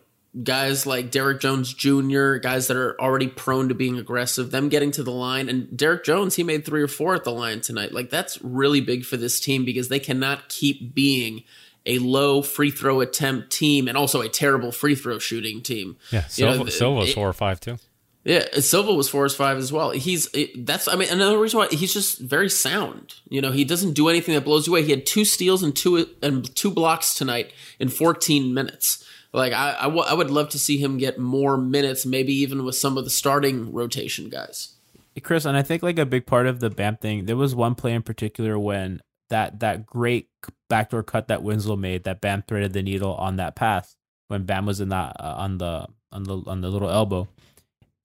guys 0.44 0.86
like 0.86 1.12
Derrick 1.12 1.40
Jones 1.40 1.74
Jr., 1.74 2.36
guys 2.36 2.68
that 2.68 2.78
are 2.78 3.00
already 3.00 3.28
prone 3.28 3.70
to 3.70 3.76
being 3.76 3.98
aggressive, 3.98 4.52
them 4.52 4.70
getting 4.70 4.92
to 4.92 5.04
the 5.04 5.12
line. 5.12 5.50
And 5.50 5.76
Derrick 5.76 6.04
Jones, 6.04 6.36
he 6.36 6.44
made 6.44 6.66
three 6.66 6.82
or 6.82 6.88
four 6.88 7.16
at 7.16 7.24
the 7.24 7.32
line 7.32 7.62
tonight. 7.62 7.94
Like 7.94 8.10
that's 8.10 8.42
really 8.42 8.82
big 8.82 9.06
for 9.06 9.18
this 9.18 9.40
team 9.40 9.66
because 9.66 9.88
they 9.88 10.00
cannot 10.00 10.50
keep 10.50 10.94
being 10.94 11.44
a 11.90 12.00
low 12.00 12.42
free 12.42 12.72
throw 12.72 13.02
attempt 13.02 13.50
team 13.52 13.88
and 13.88 13.98
also 13.98 14.22
a 14.22 14.30
terrible 14.30 14.72
free 14.72 14.96
throw 14.96 15.20
shooting 15.20 15.62
team. 15.62 15.98
Yeah. 16.12 16.26
You 16.36 16.46
know, 16.46 16.52
Silva, 16.54 16.64
the- 16.66 16.72
Silva's 16.72 17.10
it- 17.10 17.16
four 17.16 17.28
or 17.30 17.34
five 17.34 17.60
too. 17.60 17.78
Yeah, 18.26 18.46
Silva 18.60 18.94
was 18.94 19.08
four 19.10 19.24
as 19.26 19.34
five 19.34 19.58
as 19.58 19.72
well. 19.72 19.92
He's 19.92 20.28
it, 20.34 20.66
that's 20.66 20.88
I 20.90 20.96
mean 20.98 21.10
another 21.10 21.40
reason 21.40 21.58
why 21.60 21.68
he's 21.70 21.94
just 21.94 22.20
very 22.20 22.50
sound. 22.50 23.16
You 23.30 23.42
know, 23.42 23.52
he 23.52 23.64
doesn't 23.64 23.94
do 23.94 24.10
anything 24.10 24.36
that 24.36 24.44
blows 24.44 24.68
you 24.68 24.74
away. 24.74 24.84
He 24.84 24.92
had 24.92 25.06
two 25.06 25.24
steals 25.24 25.64
and 25.64 25.74
two 25.76 26.06
and 26.22 26.54
two 26.56 26.70
blocks 26.70 27.14
tonight 27.16 27.54
in 27.80 27.88
14 27.88 28.54
minutes. 28.54 29.04
Like 29.32 29.54
I, 29.54 29.76
I, 29.80 29.84
w- 29.84 30.04
I 30.04 30.14
would 30.14 30.30
love 30.30 30.50
to 30.50 30.60
see 30.60 30.78
him 30.78 30.98
get 30.98 31.18
more 31.18 31.56
minutes, 31.58 32.06
maybe 32.06 32.34
even 32.34 32.66
with 32.66 32.76
some 32.76 32.98
of 32.98 33.04
the 33.06 33.10
starting 33.10 33.72
rotation 33.72 34.30
guys. 34.30 34.76
Chris, 35.24 35.46
and 35.46 35.56
I 35.58 35.62
think 35.64 35.82
like 35.82 35.98
a 35.98 36.06
big 36.06 36.26
part 36.26 36.46
of 36.46 36.60
the 36.60 36.70
Bam 36.70 36.98
thing, 36.98 37.26
there 37.26 37.38
was 37.38 37.56
one 37.56 37.74
play 37.74 37.94
in 37.94 38.04
particular 38.04 38.60
when 38.60 39.02
that 39.30 39.60
that 39.60 39.86
great 39.86 40.30
backdoor 40.70 41.04
cut 41.04 41.28
that 41.28 41.44
Winslow 41.44 41.76
made, 41.76 42.04
that 42.04 42.22
Bam 42.22 42.44
threaded 42.48 42.74
the 42.74 42.84
needle 42.84 43.14
on 43.16 43.38
that 43.38 43.56
pass 43.56 43.96
when 44.28 44.44
Bam 44.46 44.66
was 44.66 44.82
in 44.82 44.90
that 44.90 45.16
uh, 45.20 45.36
on 45.38 45.58
the 45.58 45.88
on 46.12 46.24
the 46.24 46.42
on 46.48 46.62
the 46.62 46.70
little 46.70 46.90
elbow, 46.90 47.28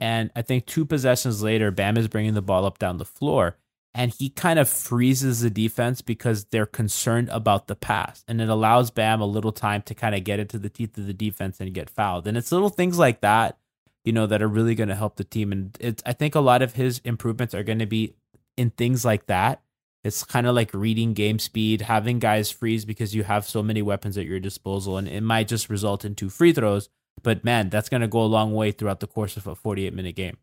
and 0.00 0.30
I 0.36 0.42
think 0.42 0.66
two 0.66 0.84
possessions 0.84 1.42
later, 1.42 1.70
Bam 1.70 1.96
is 1.96 2.08
bringing 2.08 2.34
the 2.34 2.42
ball 2.42 2.64
up 2.64 2.78
down 2.78 2.98
the 2.98 3.04
floor, 3.04 3.56
and 3.94 4.12
he 4.12 4.28
kind 4.28 4.58
of 4.58 4.68
freezes 4.68 5.40
the 5.40 5.50
defense 5.50 6.02
because 6.02 6.44
they're 6.46 6.66
concerned 6.66 7.28
about 7.30 7.66
the 7.66 7.76
pass, 7.76 8.24
and 8.28 8.40
it 8.40 8.48
allows 8.48 8.90
Bam 8.90 9.20
a 9.20 9.26
little 9.26 9.52
time 9.52 9.82
to 9.82 9.94
kind 9.94 10.14
of 10.14 10.24
get 10.24 10.40
into 10.40 10.58
the 10.58 10.70
teeth 10.70 10.96
of 10.98 11.06
the 11.06 11.14
defense 11.14 11.60
and 11.60 11.74
get 11.74 11.90
fouled, 11.90 12.26
and 12.26 12.36
it's 12.36 12.52
little 12.52 12.70
things 12.70 12.98
like 12.98 13.20
that 13.20 13.58
you 14.04 14.12
know, 14.12 14.26
that 14.26 14.42
are 14.42 14.48
really 14.48 14.74
going 14.74 14.88
to 14.88 14.94
help 14.94 15.16
the 15.16 15.24
team. 15.24 15.50
And 15.50 15.76
it's, 15.80 16.02
I 16.04 16.12
think 16.12 16.34
a 16.34 16.40
lot 16.40 16.62
of 16.62 16.74
his 16.74 17.00
improvements 17.04 17.54
are 17.54 17.62
going 17.62 17.78
to 17.78 17.86
be 17.86 18.14
in 18.56 18.70
things 18.70 19.04
like 19.04 19.26
that. 19.26 19.62
It's 20.04 20.22
kind 20.22 20.46
of 20.46 20.54
like 20.54 20.72
reading 20.74 21.14
game 21.14 21.38
speed, 21.38 21.80
having 21.80 22.18
guys 22.18 22.50
freeze 22.50 22.84
because 22.84 23.14
you 23.14 23.24
have 23.24 23.46
so 23.46 23.62
many 23.62 23.82
weapons 23.82 24.18
at 24.18 24.26
your 24.26 24.38
disposal, 24.38 24.98
and 24.98 25.08
it 25.08 25.22
might 25.22 25.48
just 25.48 25.70
result 25.70 26.04
in 26.04 26.14
two 26.14 26.28
free 26.28 26.52
throws. 26.52 26.88
But 27.22 27.42
man, 27.42 27.70
that's 27.70 27.88
going 27.88 28.02
to 28.02 28.08
go 28.08 28.20
a 28.20 28.26
long 28.26 28.52
way 28.52 28.70
throughout 28.70 29.00
the 29.00 29.06
course 29.06 29.36
of 29.36 29.46
a 29.46 29.54
48 29.54 29.94
minute 29.94 30.14
game. 30.14 30.36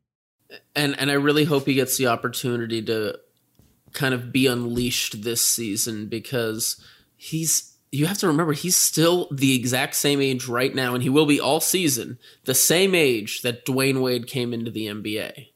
and 0.76 1.00
and 1.00 1.12
I 1.12 1.14
really 1.14 1.46
hope 1.46 1.66
he 1.68 1.76
gets 1.76 1.98
the 1.98 2.08
opportunity 2.08 2.82
to 2.84 3.20
kind 3.94 4.14
of 4.14 4.32
be 4.32 4.48
unleashed 4.48 5.24
this 5.24 5.46
season 5.46 6.08
because 6.08 6.84
he's 7.16 7.76
you 7.92 8.06
have 8.06 8.18
to 8.20 8.28
remember 8.28 8.54
he's 8.54 8.78
still 8.78 9.28
the 9.32 9.54
exact 9.56 9.96
same 9.96 10.22
age 10.22 10.48
right 10.48 10.74
now 10.74 10.94
and 10.94 11.04
he 11.04 11.10
will 11.10 11.26
be 11.26 11.42
all 11.42 11.60
season 11.60 12.18
the 12.46 12.56
same 12.56 12.96
age 12.96 13.42
that 13.42 13.66
Dwyane 13.66 14.02
Wade 14.02 14.28
came 14.28 14.54
into 14.54 14.72
the 14.72 14.88
NBA 14.88 15.50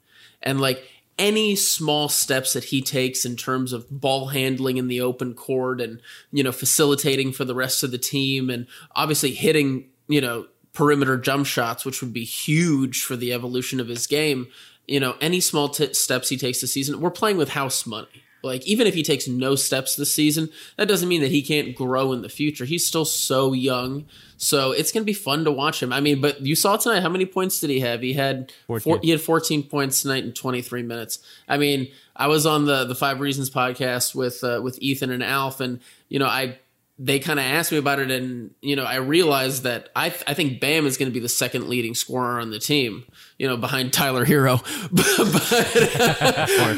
and 0.43 0.59
like 0.59 0.83
any 1.17 1.55
small 1.55 2.09
steps 2.09 2.53
that 2.53 2.65
he 2.65 2.81
takes 2.81 3.25
in 3.25 3.35
terms 3.35 3.71
of 3.71 3.89
ball 3.89 4.27
handling 4.27 4.77
in 4.77 4.87
the 4.87 5.01
open 5.01 5.33
court 5.33 5.79
and 5.79 6.01
you 6.31 6.43
know 6.43 6.51
facilitating 6.51 7.31
for 7.31 7.45
the 7.45 7.55
rest 7.55 7.83
of 7.83 7.91
the 7.91 7.97
team 7.97 8.49
and 8.49 8.67
obviously 8.95 9.31
hitting 9.31 9.89
you 10.07 10.19
know 10.19 10.45
perimeter 10.73 11.17
jump 11.17 11.45
shots 11.45 11.85
which 11.85 12.01
would 12.01 12.11
be 12.11 12.25
huge 12.25 13.03
for 13.03 13.15
the 13.15 13.31
evolution 13.31 13.79
of 13.79 13.87
his 13.87 14.07
game 14.07 14.47
you 14.87 14.99
know 14.99 15.15
any 15.21 15.39
small 15.39 15.69
t- 15.69 15.93
steps 15.93 16.27
he 16.27 16.37
takes 16.37 16.59
this 16.59 16.73
season 16.73 16.99
we're 16.99 17.09
playing 17.09 17.37
with 17.37 17.49
house 17.49 17.85
money 17.85 18.24
like 18.45 18.65
even 18.65 18.87
if 18.87 18.93
he 18.93 19.03
takes 19.03 19.27
no 19.27 19.55
steps 19.55 19.95
this 19.95 20.13
season 20.13 20.49
that 20.77 20.87
doesn't 20.87 21.09
mean 21.09 21.21
that 21.21 21.31
he 21.31 21.41
can't 21.41 21.75
grow 21.75 22.13
in 22.13 22.21
the 22.21 22.29
future. 22.29 22.65
He's 22.65 22.85
still 22.85 23.05
so 23.05 23.53
young. 23.53 24.05
So 24.37 24.71
it's 24.71 24.91
going 24.91 25.01
to 25.01 25.05
be 25.05 25.13
fun 25.13 25.45
to 25.45 25.51
watch 25.51 25.81
him. 25.81 25.91
I 25.91 25.99
mean 25.99 26.21
but 26.21 26.41
you 26.41 26.55
saw 26.55 26.77
tonight 26.77 27.01
how 27.01 27.09
many 27.09 27.25
points 27.25 27.59
did 27.59 27.69
he 27.69 27.81
have? 27.81 28.01
He 28.01 28.13
had 28.13 28.51
14. 28.67 28.83
four, 28.83 28.99
he 29.01 29.09
had 29.09 29.21
14 29.21 29.63
points 29.63 30.01
tonight 30.01 30.23
in 30.23 30.31
23 30.33 30.83
minutes. 30.83 31.19
I 31.47 31.57
mean 31.57 31.89
i 32.15 32.27
was 32.27 32.45
on 32.45 32.65
the 32.65 32.85
the 32.85 32.95
five 32.95 33.19
reasons 33.19 33.49
podcast 33.49 34.15
with 34.15 34.43
uh, 34.43 34.61
with 34.63 34.77
ethan 34.81 35.11
and 35.11 35.23
alf 35.23 35.59
and 35.59 35.79
you 36.09 36.19
know 36.19 36.27
i 36.27 36.57
they 36.97 37.19
kind 37.19 37.39
of 37.39 37.45
asked 37.45 37.71
me 37.71 37.77
about 37.77 37.99
it 37.99 38.09
and 38.09 38.51
you 38.61 38.75
know 38.75 38.83
i 38.83 38.95
realized 38.95 39.63
that 39.63 39.89
i 39.95 40.09
th- 40.09 40.23
i 40.27 40.33
think 40.33 40.61
bam 40.61 40.85
is 40.85 40.97
going 40.97 41.09
to 41.09 41.13
be 41.13 41.19
the 41.19 41.29
second 41.29 41.67
leading 41.67 41.93
scorer 41.93 42.39
on 42.39 42.51
the 42.51 42.59
team 42.59 43.05
you 43.37 43.47
know 43.47 43.57
behind 43.57 43.91
tyler 43.91 44.25
herro. 44.25 44.61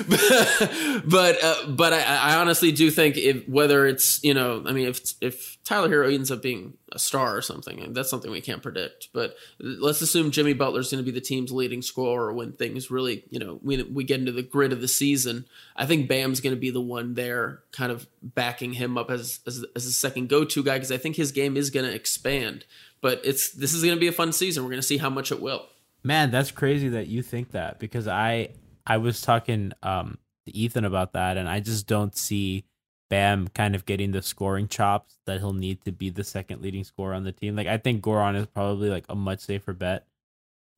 But 0.07 1.05
but, 1.07 1.43
uh, 1.43 1.67
but 1.69 1.93
I, 1.93 2.01
I 2.01 2.35
honestly 2.37 2.71
do 2.71 2.89
think 2.91 3.17
if 3.17 3.47
whether 3.47 3.85
it's 3.85 4.23
you 4.23 4.33
know 4.33 4.63
i 4.65 4.71
mean 4.71 4.87
if 4.87 5.13
if 5.21 5.57
tyler 5.63 5.89
herro 5.89 6.13
ends 6.13 6.31
up 6.31 6.41
being 6.41 6.73
a 6.91 6.99
star 6.99 7.35
or 7.35 7.41
something 7.41 7.93
that's 7.93 8.09
something 8.09 8.31
we 8.31 8.41
can't 8.41 8.63
predict 8.63 9.09
but 9.13 9.35
let's 9.59 10.01
assume 10.01 10.31
jimmy 10.31 10.53
butler's 10.53 10.89
going 10.89 11.03
to 11.03 11.09
be 11.09 11.11
the 11.11 11.21
team's 11.21 11.51
leading 11.51 11.81
scorer 11.81 12.33
when 12.33 12.53
things 12.53 12.89
really 12.89 13.23
you 13.29 13.39
know 13.39 13.59
we, 13.61 13.83
we 13.83 14.03
get 14.03 14.19
into 14.19 14.31
the 14.31 14.41
grid 14.41 14.73
of 14.73 14.81
the 14.81 14.87
season. 14.87 15.45
I 15.75 15.85
think 15.85 16.07
bam's 16.07 16.39
going 16.39 16.55
to 16.55 16.59
be 16.59 16.69
the 16.69 16.81
one 16.81 17.13
there 17.13 17.61
kind 17.71 17.91
of 17.91 18.07
backing 18.21 18.73
him 18.73 18.97
up 18.97 19.11
as 19.11 19.39
as, 19.45 19.65
as 19.75 19.85
a 19.85 19.91
second 19.91 20.29
go-to 20.29 20.63
guy 20.63 20.75
because 20.75 20.91
i 20.91 20.97
think 20.97 21.15
his 21.15 21.31
game 21.31 21.57
is 21.57 21.69
going 21.69 21.85
to 21.85 21.93
expand. 21.93 22.65
But 22.99 23.21
it's 23.23 23.51
this 23.51 23.73
is 23.73 23.83
going 23.83 23.95
to 23.95 23.99
be 23.99 24.07
a 24.07 24.11
fun 24.11 24.33
season. 24.33 24.63
We're 24.63 24.71
going 24.71 24.81
to 24.81 24.87
see 24.87 24.97
how 24.97 25.09
much 25.09 25.31
it 25.31 25.39
will 25.39 25.67
Man, 26.03 26.31
that's 26.31 26.51
crazy 26.51 26.89
that 26.89 27.07
you 27.07 27.21
think 27.21 27.51
that 27.51 27.79
because 27.79 28.07
I 28.07 28.49
I 28.85 28.97
was 28.97 29.21
talking 29.21 29.73
um 29.83 30.17
to 30.45 30.55
Ethan 30.55 30.85
about 30.85 31.13
that 31.13 31.37
and 31.37 31.49
I 31.49 31.59
just 31.59 31.87
don't 31.87 32.15
see 32.15 32.65
Bam 33.09 33.47
kind 33.49 33.75
of 33.75 33.85
getting 33.85 34.11
the 34.11 34.21
scoring 34.21 34.67
chops 34.67 35.17
that 35.25 35.39
he'll 35.39 35.53
need 35.53 35.83
to 35.85 35.91
be 35.91 36.09
the 36.09 36.23
second 36.23 36.61
leading 36.61 36.83
scorer 36.83 37.13
on 37.13 37.23
the 37.23 37.31
team. 37.31 37.55
Like 37.55 37.67
I 37.67 37.77
think 37.77 38.03
Goran 38.03 38.35
is 38.35 38.47
probably 38.47 38.89
like 38.89 39.05
a 39.09 39.15
much 39.15 39.39
safer 39.41 39.73
bet. 39.73 40.05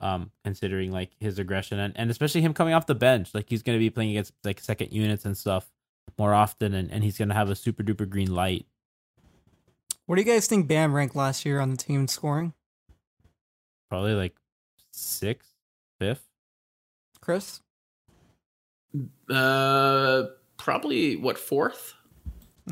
Um, 0.02 0.30
considering 0.44 0.92
like 0.92 1.10
his 1.20 1.38
aggression 1.38 1.78
and, 1.78 1.94
and 1.94 2.10
especially 2.10 2.40
him 2.40 2.54
coming 2.54 2.72
off 2.72 2.86
the 2.86 2.94
bench. 2.94 3.34
Like 3.34 3.50
he's 3.50 3.62
gonna 3.62 3.76
be 3.76 3.90
playing 3.90 4.12
against 4.12 4.32
like 4.44 4.58
second 4.58 4.92
units 4.92 5.26
and 5.26 5.36
stuff 5.36 5.70
more 6.18 6.32
often 6.32 6.72
and, 6.72 6.90
and 6.90 7.04
he's 7.04 7.18
gonna 7.18 7.34
have 7.34 7.50
a 7.50 7.54
super 7.54 7.82
duper 7.82 8.08
green 8.08 8.34
light. 8.34 8.64
What 10.06 10.16
do 10.16 10.22
you 10.22 10.26
guys 10.26 10.46
think 10.48 10.66
Bam 10.66 10.92
ranked 10.92 11.14
last 11.14 11.44
year 11.44 11.60
on 11.60 11.70
the 11.70 11.76
team 11.76 12.08
scoring? 12.08 12.52
Probably 13.88 14.14
like 14.14 14.34
sixth, 15.00 15.54
fifth. 15.98 16.26
Chris? 17.20 17.60
uh 19.30 20.24
probably 20.56 21.14
what 21.14 21.38
fourth 21.38 21.94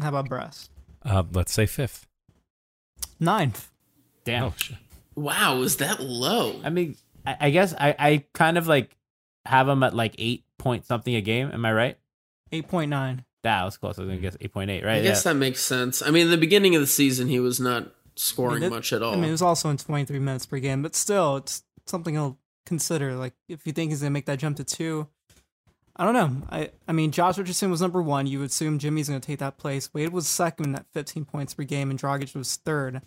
How 0.00 0.08
about 0.08 0.28
Brass? 0.28 0.68
Uh, 1.04 1.22
let's 1.32 1.52
say 1.52 1.66
fifth. 1.66 2.06
Ninth. 3.20 3.70
Damn. 4.24 4.44
Oh 4.44 4.54
shit. 4.56 4.78
wow 5.14 5.62
is 5.62 5.76
that 5.76 6.00
low 6.00 6.60
I 6.64 6.70
mean, 6.70 6.96
I, 7.24 7.36
I 7.40 7.50
guess 7.50 7.72
I, 7.74 7.94
I 7.98 8.24
kind 8.34 8.58
of 8.58 8.66
like 8.66 8.96
have 9.46 9.68
him 9.68 9.82
at 9.82 9.94
like 9.94 10.14
eight 10.18 10.44
point 10.58 10.86
something 10.86 11.14
a 11.14 11.20
game. 11.20 11.50
Am 11.52 11.64
I 11.64 11.72
right? 11.72 11.98
Eight 12.50 12.68
point 12.68 12.90
nine. 12.90 13.24
That 13.44 13.64
was 13.64 13.76
close. 13.76 13.98
I 13.98 14.02
was 14.02 14.08
gonna 14.08 14.20
guess 14.20 14.36
eight 14.40 14.52
point 14.52 14.70
eight. 14.70 14.84
Right? 14.84 14.98
I 14.98 15.02
guess 15.02 15.24
yeah. 15.24 15.32
that 15.32 15.38
makes 15.38 15.60
sense. 15.60 16.02
I 16.02 16.10
mean, 16.10 16.24
in 16.24 16.30
the 16.30 16.36
beginning 16.36 16.74
of 16.74 16.80
the 16.80 16.86
season, 16.86 17.28
he 17.28 17.38
was 17.38 17.60
not 17.60 17.92
scoring 18.16 18.60
that- 18.62 18.70
much 18.70 18.92
at 18.92 19.02
all. 19.02 19.12
I 19.12 19.16
mean, 19.16 19.28
it 19.28 19.32
was 19.32 19.42
also 19.42 19.70
in 19.70 19.76
23 19.76 20.18
minutes 20.18 20.46
per 20.46 20.58
game, 20.58 20.82
but 20.82 20.94
still, 20.94 21.36
it's 21.36 21.62
something 21.88 22.14
he'll 22.14 22.38
consider. 22.66 23.14
Like, 23.14 23.34
if 23.48 23.66
you 23.66 23.72
think 23.72 23.90
he's 23.90 24.00
going 24.00 24.10
to 24.10 24.14
make 24.14 24.26
that 24.26 24.38
jump 24.38 24.56
to 24.58 24.64
two, 24.64 25.08
I 25.96 26.04
don't 26.04 26.14
know. 26.14 26.46
I, 26.50 26.70
I 26.86 26.92
mean, 26.92 27.10
Josh 27.10 27.38
Richardson 27.38 27.70
was 27.70 27.80
number 27.80 28.00
one. 28.00 28.26
You 28.26 28.38
would 28.38 28.50
assume 28.50 28.78
Jimmy's 28.78 29.08
going 29.08 29.20
to 29.20 29.26
take 29.26 29.40
that 29.40 29.58
place. 29.58 29.92
Wade 29.92 30.10
was 30.10 30.28
second 30.28 30.76
at 30.76 30.86
15 30.92 31.24
points 31.24 31.54
per 31.54 31.64
game, 31.64 31.90
and 31.90 32.00
Dragic 32.00 32.36
was 32.36 32.54
third. 32.56 33.02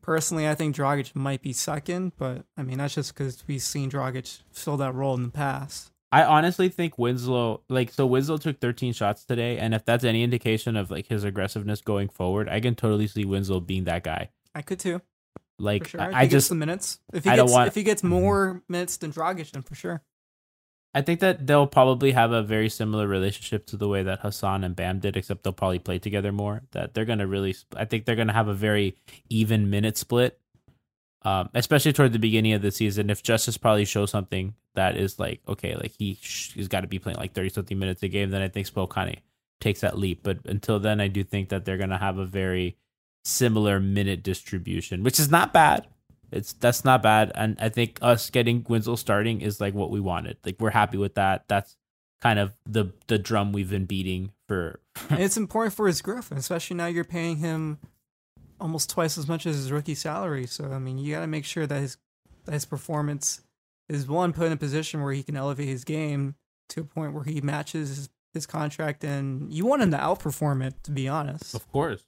Personally, 0.00 0.48
I 0.48 0.54
think 0.54 0.74
Dragic 0.74 1.14
might 1.14 1.42
be 1.42 1.52
second, 1.52 2.12
but 2.16 2.44
I 2.56 2.62
mean, 2.62 2.78
that's 2.78 2.94
just 2.94 3.14
because 3.14 3.44
we've 3.46 3.62
seen 3.62 3.90
Dragic 3.90 4.40
fill 4.52 4.78
that 4.78 4.94
role 4.94 5.14
in 5.14 5.22
the 5.22 5.28
past. 5.28 5.92
I 6.10 6.24
honestly 6.24 6.68
think 6.68 6.98
Winslow, 6.98 7.62
like, 7.68 7.92
so 7.92 8.06
Winslow 8.06 8.36
took 8.36 8.60
13 8.60 8.92
shots 8.92 9.24
today, 9.24 9.58
and 9.58 9.74
if 9.74 9.84
that's 9.84 10.04
any 10.04 10.22
indication 10.22 10.76
of 10.76 10.90
like 10.90 11.06
his 11.06 11.24
aggressiveness 11.24 11.80
going 11.80 12.08
forward, 12.08 12.48
I 12.48 12.60
can 12.60 12.74
totally 12.74 13.06
see 13.06 13.24
Winslow 13.24 13.60
being 13.60 13.84
that 13.84 14.02
guy. 14.02 14.30
I 14.54 14.60
could 14.60 14.78
too, 14.78 15.00
Like, 15.58 15.88
sure. 15.88 16.00
I, 16.00 16.22
I 16.22 16.26
just, 16.26 16.48
the 16.48 16.54
minutes. 16.54 16.98
If 17.12 17.24
he 17.24 17.30
I 17.30 17.36
don't 17.36 17.46
gets, 17.46 17.54
want- 17.54 17.68
if 17.68 17.74
he 17.74 17.82
gets 17.82 18.02
more 18.02 18.62
minutes 18.68 18.96
than 18.96 19.12
Dragic, 19.12 19.50
then 19.52 19.62
for 19.62 19.74
sure. 19.74 20.02
I 20.94 21.00
think 21.00 21.20
that 21.20 21.46
they'll 21.46 21.66
probably 21.66 22.12
have 22.12 22.32
a 22.32 22.42
very 22.42 22.68
similar 22.68 23.06
relationship 23.06 23.64
to 23.68 23.78
the 23.78 23.88
way 23.88 24.02
that 24.02 24.20
Hassan 24.20 24.62
and 24.62 24.76
Bam 24.76 24.98
did, 24.98 25.16
except 25.16 25.42
they'll 25.42 25.52
probably 25.54 25.78
play 25.78 25.98
together 25.98 26.32
more. 26.32 26.62
That 26.72 26.92
they're 26.92 27.06
gonna 27.06 27.26
really, 27.26 27.56
I 27.74 27.86
think 27.86 28.04
they're 28.04 28.16
gonna 28.16 28.34
have 28.34 28.48
a 28.48 28.54
very 28.54 28.96
even 29.30 29.70
minute 29.70 29.96
split, 29.96 30.38
um, 31.22 31.48
especially 31.54 31.94
toward 31.94 32.12
the 32.12 32.18
beginning 32.18 32.52
of 32.52 32.60
the 32.60 32.70
season. 32.70 33.08
If 33.08 33.22
Justise 33.22 33.56
probably 33.56 33.86
shows 33.86 34.10
something 34.10 34.54
that 34.74 34.98
is 34.98 35.18
like, 35.18 35.40
okay, 35.48 35.76
like 35.76 35.92
he 35.98 36.18
sh- 36.20 36.52
he's 36.52 36.68
got 36.68 36.82
to 36.82 36.88
be 36.88 36.98
playing 36.98 37.16
like 37.18 37.32
thirty 37.32 37.48
something 37.48 37.78
minutes 37.78 38.02
a 38.02 38.08
game, 38.08 38.28
then 38.30 38.42
I 38.42 38.48
think 38.48 38.66
Spokane 38.66 39.20
takes 39.62 39.80
that 39.80 39.96
leap. 39.98 40.22
But 40.22 40.40
until 40.44 40.78
then, 40.78 41.00
I 41.00 41.08
do 41.08 41.24
think 41.24 41.48
that 41.50 41.64
they're 41.64 41.78
gonna 41.78 41.96
have 41.96 42.18
a 42.18 42.26
very 42.26 42.76
similar 43.24 43.80
minute 43.80 44.22
distribution, 44.22 45.02
which 45.02 45.20
is 45.20 45.30
not 45.30 45.52
bad. 45.52 45.86
It's 46.30 46.54
that's 46.54 46.84
not 46.84 47.02
bad, 47.02 47.30
and 47.34 47.58
I 47.60 47.68
think 47.68 47.98
us 48.00 48.30
getting 48.30 48.64
Winslow 48.68 48.96
starting 48.96 49.42
is 49.42 49.60
like 49.60 49.74
what 49.74 49.90
we 49.90 50.00
wanted. 50.00 50.38
Like 50.44 50.56
we're 50.58 50.70
happy 50.70 50.96
with 50.96 51.14
that. 51.14 51.44
That's 51.46 51.76
kind 52.22 52.38
of 52.38 52.54
the 52.64 52.86
the 53.08 53.18
drum 53.18 53.52
we've 53.52 53.70
been 53.70 53.84
beating 53.84 54.32
for. 54.48 54.80
and 55.10 55.20
it's 55.20 55.36
important 55.36 55.74
for 55.74 55.86
his 55.86 56.00
growth, 56.00 56.32
especially 56.32 56.76
now 56.76 56.86
you're 56.86 57.04
paying 57.04 57.36
him 57.36 57.78
almost 58.60 58.88
twice 58.88 59.18
as 59.18 59.28
much 59.28 59.44
as 59.44 59.56
his 59.56 59.70
rookie 59.70 59.94
salary. 59.94 60.46
So 60.46 60.72
I 60.72 60.78
mean, 60.78 60.96
you 60.96 61.14
got 61.14 61.20
to 61.20 61.26
make 61.26 61.44
sure 61.44 61.66
that 61.66 61.80
his 61.80 61.98
that 62.46 62.52
his 62.52 62.64
performance 62.64 63.42
is 63.88 64.08
one 64.08 64.32
put 64.32 64.46
in 64.46 64.52
a 64.52 64.56
position 64.56 65.02
where 65.02 65.12
he 65.12 65.22
can 65.22 65.36
elevate 65.36 65.68
his 65.68 65.84
game 65.84 66.34
to 66.70 66.80
a 66.80 66.84
point 66.84 67.12
where 67.12 67.24
he 67.24 67.40
matches 67.40 67.88
his, 67.90 68.08
his 68.32 68.46
contract, 68.46 69.04
and 69.04 69.52
you 69.52 69.66
want 69.66 69.82
him 69.82 69.90
to 69.90 69.98
outperform 69.98 70.64
it. 70.64 70.74
To 70.84 70.90
be 70.90 71.08
honest, 71.08 71.54
Of 71.54 71.70
course. 71.70 72.04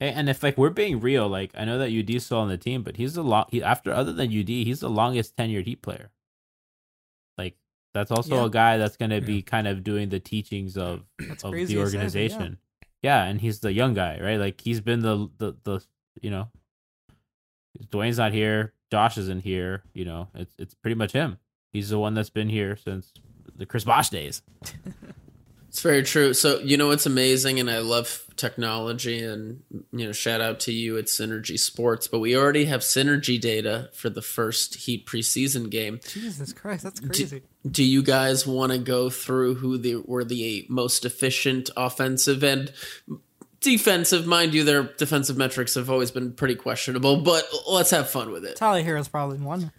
Hey, 0.00 0.10
and 0.10 0.28
if 0.28 0.42
like 0.42 0.56
we're 0.56 0.70
being 0.70 1.00
real, 1.00 1.28
like 1.28 1.50
I 1.56 1.64
know 1.64 1.78
that 1.78 1.90
UD's 1.92 2.24
still 2.26 2.38
on 2.38 2.48
the 2.48 2.56
team, 2.58 2.82
but 2.82 2.96
he's 2.96 3.14
the 3.14 3.22
long 3.24 3.46
he 3.50 3.62
after 3.62 3.92
other 3.92 4.12
than 4.12 4.28
UD, 4.28 4.48
he's 4.48 4.80
the 4.80 4.88
longest 4.90 5.36
tenured 5.36 5.64
Heat 5.64 5.82
player. 5.82 6.10
Like 7.36 7.56
that's 7.94 8.10
also 8.12 8.36
Yeah. 8.36 8.44
a 8.46 8.50
guy 8.50 8.76
that's 8.78 8.96
gonna 8.96 9.20
be 9.20 9.42
kind 9.42 9.66
of 9.66 9.82
doing 9.82 10.08
the 10.10 10.20
teachings 10.20 10.76
of 10.76 11.04
That's 11.18 11.42
of 11.44 11.52
the 11.52 11.60
to 11.62 11.66
say, 11.66 11.74
yeah. 11.74 11.80
organization. 11.82 12.58
yeah. 13.02 13.24
and 13.24 13.40
he's 13.40 13.58
the 13.60 13.72
young 13.72 13.94
guy, 13.94 14.20
right? 14.20 14.36
Like 14.38 14.60
he's 14.60 14.80
been 14.80 15.00
the 15.00 15.28
the 15.38 15.54
the 15.64 15.84
you 16.22 16.30
know 16.30 16.48
Dwyane's 17.90 18.18
not 18.18 18.32
here, 18.32 18.72
Josh 18.90 19.18
isn't 19.18 19.42
here, 19.42 19.82
you 19.94 20.04
know, 20.04 20.28
it's 20.34 20.54
it's 20.58 20.74
pretty 20.74 20.94
much 20.94 21.12
him. 21.12 21.38
He's 21.72 21.90
the 21.90 21.98
one 21.98 22.14
that's 22.14 22.30
been 22.30 22.48
here 22.48 22.76
since 22.76 23.12
the 23.54 23.66
Chris 23.66 23.84
Bosh 23.84 24.10
days. 24.10 24.42
It's 25.68 25.82
very 25.82 26.02
true. 26.02 26.32
So 26.32 26.58
you 26.60 26.76
know 26.76 26.90
it's 26.92 27.04
amazing, 27.04 27.60
and 27.60 27.70
I 27.70 27.78
love 27.80 28.24
technology, 28.36 29.22
and 29.22 29.62
you 29.92 30.06
know 30.06 30.12
shout 30.12 30.40
out 30.40 30.60
to 30.60 30.72
you 30.72 30.96
at 30.96 31.04
Synergy 31.04 31.58
Sports. 31.58 32.08
But 32.08 32.20
we 32.20 32.36
already 32.36 32.64
have 32.64 32.80
synergy 32.80 33.38
data 33.38 33.90
for 33.92 34.08
the 34.08 34.22
first 34.22 34.76
Heat 34.76 35.06
preseason 35.06 35.68
game. 35.68 36.00
Jesus 36.08 36.54
Christ, 36.54 36.84
that's 36.84 37.00
crazy. 37.00 37.42
Do 37.70 37.84
you 37.84 38.02
guys 38.02 38.46
want 38.46 38.72
to 38.72 38.78
go 38.78 39.10
through 39.10 39.56
who 39.56 39.76
the, 39.76 39.96
were 39.96 40.24
the 40.24 40.64
most 40.70 41.04
efficient 41.04 41.68
offensive 41.76 42.42
and 42.42 42.72
defensive? 43.60 44.26
Mind 44.26 44.54
you, 44.54 44.64
their 44.64 44.84
defensive 44.84 45.36
metrics 45.36 45.74
have 45.74 45.90
always 45.90 46.10
been 46.10 46.32
pretty 46.32 46.54
questionable, 46.54 47.20
but 47.20 47.46
let's 47.68 47.90
have 47.90 48.08
fun 48.08 48.30
with 48.30 48.46
it. 48.46 48.56
Tyler 48.56 48.82
Herro's 48.82 49.08
probably 49.08 49.38
one. 49.38 49.70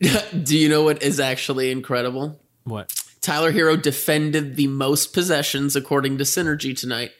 Do 0.44 0.56
you 0.56 0.68
know 0.68 0.84
what 0.84 1.02
is 1.02 1.18
actually 1.18 1.72
incredible? 1.72 2.40
What? 2.62 2.92
Tyler 3.20 3.52
Herro 3.52 3.80
defended 3.80 4.56
the 4.56 4.66
most 4.68 5.12
possessions 5.12 5.76
according 5.76 6.18
to 6.18 6.24
Synergy 6.24 6.76
tonight 6.78 7.12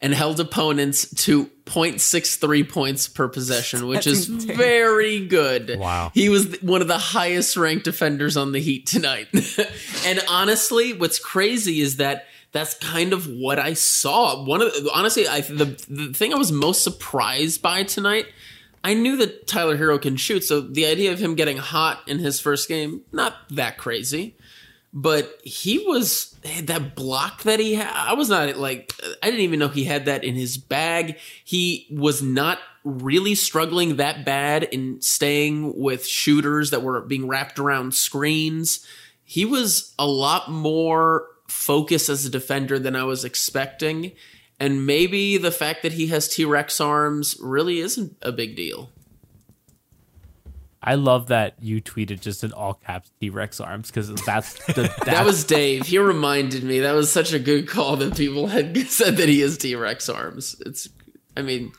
and 0.00 0.14
held 0.14 0.38
opponents 0.38 1.08
to 1.24 1.46
0.63 1.64 2.68
points 2.68 3.08
per 3.08 3.28
possession, 3.28 3.86
which 3.88 4.06
is 4.06 4.28
insane. 4.28 4.56
very 4.56 5.26
good. 5.26 5.78
Wow. 5.78 6.10
He 6.14 6.28
was 6.28 6.60
one 6.60 6.82
of 6.82 6.88
the 6.88 6.98
highest 6.98 7.56
ranked 7.56 7.84
defenders 7.84 8.36
on 8.36 8.52
the 8.52 8.60
Heat 8.60 8.86
tonight. 8.86 9.28
and 10.06 10.20
honestly, 10.28 10.92
what's 10.92 11.18
crazy 11.18 11.80
is 11.80 11.96
that 11.96 12.26
that's 12.52 12.74
kind 12.74 13.12
of 13.12 13.26
what 13.26 13.58
I 13.58 13.74
saw. 13.74 14.44
One 14.44 14.62
of 14.62 14.72
the, 14.72 14.90
honestly, 14.94 15.26
I 15.26 15.40
the 15.40 15.64
the 15.88 16.12
thing 16.14 16.32
I 16.32 16.36
was 16.36 16.52
most 16.52 16.82
surprised 16.82 17.60
by 17.60 17.82
tonight 17.82 18.26
I 18.86 18.94
knew 18.94 19.16
that 19.16 19.48
Tyler 19.48 19.76
Herro 19.76 20.00
can 20.00 20.16
shoot, 20.16 20.44
so 20.44 20.60
the 20.60 20.86
idea 20.86 21.12
of 21.12 21.18
him 21.18 21.34
getting 21.34 21.56
hot 21.56 22.02
in 22.06 22.20
his 22.20 22.38
first 22.38 22.68
game, 22.68 23.00
not 23.10 23.34
that 23.50 23.78
crazy. 23.78 24.36
But 24.98 25.38
he 25.44 25.78
was 25.86 26.34
that 26.64 26.96
block 26.96 27.42
that 27.42 27.60
he 27.60 27.74
had. 27.74 27.92
I 27.92 28.14
was 28.14 28.30
not 28.30 28.56
like, 28.56 28.94
I 29.22 29.26
didn't 29.26 29.40
even 29.40 29.58
know 29.58 29.68
he 29.68 29.84
had 29.84 30.06
that 30.06 30.24
in 30.24 30.36
his 30.36 30.56
bag. 30.56 31.18
He 31.44 31.86
was 31.90 32.22
not 32.22 32.60
really 32.82 33.34
struggling 33.34 33.96
that 33.96 34.24
bad 34.24 34.62
in 34.62 35.02
staying 35.02 35.78
with 35.78 36.06
shooters 36.06 36.70
that 36.70 36.82
were 36.82 37.02
being 37.02 37.28
wrapped 37.28 37.58
around 37.58 37.92
screens. 37.92 38.86
He 39.22 39.44
was 39.44 39.92
a 39.98 40.06
lot 40.06 40.50
more 40.50 41.26
focused 41.46 42.08
as 42.08 42.24
a 42.24 42.30
defender 42.30 42.78
than 42.78 42.96
I 42.96 43.04
was 43.04 43.22
expecting. 43.22 44.12
And 44.58 44.86
maybe 44.86 45.36
the 45.36 45.52
fact 45.52 45.82
that 45.82 45.92
he 45.92 46.06
has 46.06 46.26
T 46.26 46.46
Rex 46.46 46.80
arms 46.80 47.36
really 47.38 47.80
isn't 47.80 48.16
a 48.22 48.32
big 48.32 48.56
deal. 48.56 48.88
I 50.82 50.94
love 50.94 51.28
that 51.28 51.54
you 51.60 51.80
tweeted 51.80 52.20
just 52.20 52.44
in 52.44 52.52
all 52.52 52.74
caps 52.74 53.10
T 53.20 53.30
Rex 53.30 53.60
arms 53.60 53.88
because 53.88 54.14
that's 54.24 54.54
the 54.66 54.92
That 55.04 55.24
was 55.24 55.44
Dave. 55.44 55.86
He 55.86 55.98
reminded 55.98 56.62
me. 56.62 56.80
That 56.80 56.92
was 56.92 57.10
such 57.10 57.32
a 57.32 57.38
good 57.38 57.68
call 57.68 57.96
that 57.96 58.16
people 58.16 58.48
had 58.48 58.76
said 58.88 59.16
that 59.16 59.28
he 59.28 59.40
has 59.40 59.58
T 59.58 59.74
Rex 59.74 60.08
arms. 60.08 60.56
It's, 60.64 60.88
I 61.36 61.42
mean, 61.42 61.72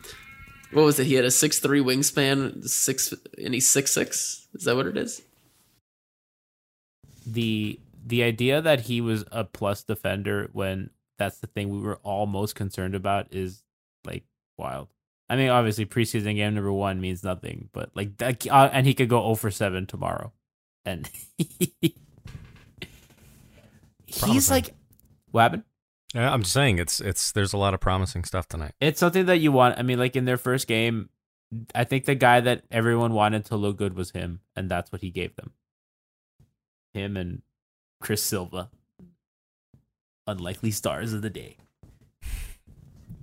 what 0.72 0.84
was 0.84 1.00
it? 1.00 1.06
He 1.06 1.14
had 1.14 1.26
a 1.26 1.32
six 1.32 1.60
three 1.60 1.82
wingspan, 1.82 2.68
six, 2.68 3.14
and 3.38 3.54
he's 3.54 3.68
six 3.68 3.92
six. 3.92 4.48
Is 4.54 4.66
that 4.66 4.76
what 4.76 4.88
it 4.88 4.98
is? 4.98 5.22
the 7.28 7.80
the 8.06 8.24
idea 8.24 8.62
that 8.62 8.82
he 8.82 9.02
was 9.02 9.26
a 9.32 9.44
plus 9.44 9.84
defender 9.84 10.50
when 10.54 10.90
that's 11.18 11.40
the 11.40 11.48
thing 11.48 11.70
we 11.70 11.80
were 11.80 12.00
all 12.04 12.26
most 12.26 12.56
concerned 12.56 12.96
about 12.96 13.28
is 13.32 13.64
like 14.06 14.24
wild. 14.58 14.88
I 15.30 15.36
mean, 15.36 15.50
obviously 15.50 15.86
preseason 15.86 16.36
game 16.36 16.56
number 16.56 16.72
one 16.72 17.02
means 17.02 17.24
nothing, 17.24 17.70
but 17.74 17.92
like 17.96 18.18
that, 18.18 18.48
uh, 18.48 18.70
and 18.72 18.88
he 18.88 18.94
could 18.94 19.10
go 19.10 19.22
0 19.22 19.36
for 19.36 19.52
seven 19.52 19.86
tomorrow, 19.86 20.32
and 20.86 21.10
he's 24.06 24.50
like, 24.50 24.74
what 25.32 25.42
happened? 25.42 25.63
Yeah, 26.13 26.32
I'm 26.32 26.44
just 26.44 26.54
saying 26.54 26.80
it's 26.80 27.02
it's 27.02 27.34
there's 27.34 27.52
a 27.52 27.58
lot 27.58 27.74
of 27.74 27.82
promising 27.82 28.24
stuff 28.24 28.48
tonight. 28.48 28.74
It's 28.80 29.00
something 29.00 29.26
that 29.26 29.40
you 29.40 29.52
want. 29.52 29.78
I 29.78 29.84
mean, 29.84 30.00
like 30.00 30.16
in 30.16 30.24
their 30.24 30.38
first 30.38 30.68
game, 30.68 31.10
I 31.76 31.84
think 31.84 32.06
the 32.06 32.16
guy 32.16 32.40
that 32.40 32.63
everyone 32.72 33.13
wanted 33.13 33.46
to 33.46 33.58
look 33.58 33.78
good 33.78 33.96
was 33.96 34.12
him, 34.12 34.40
and 34.56 34.70
that's 34.70 34.92
what 34.92 35.02
he 35.02 35.10
gave 35.10 35.36
them. 35.36 35.52
Him 36.94 37.18
and 37.18 37.42
Chris 38.00 38.24
Silva, 38.24 38.70
unlikely 40.26 40.72
stars 40.72 41.12
of 41.12 41.22
the 41.22 41.30
day. 41.30 41.58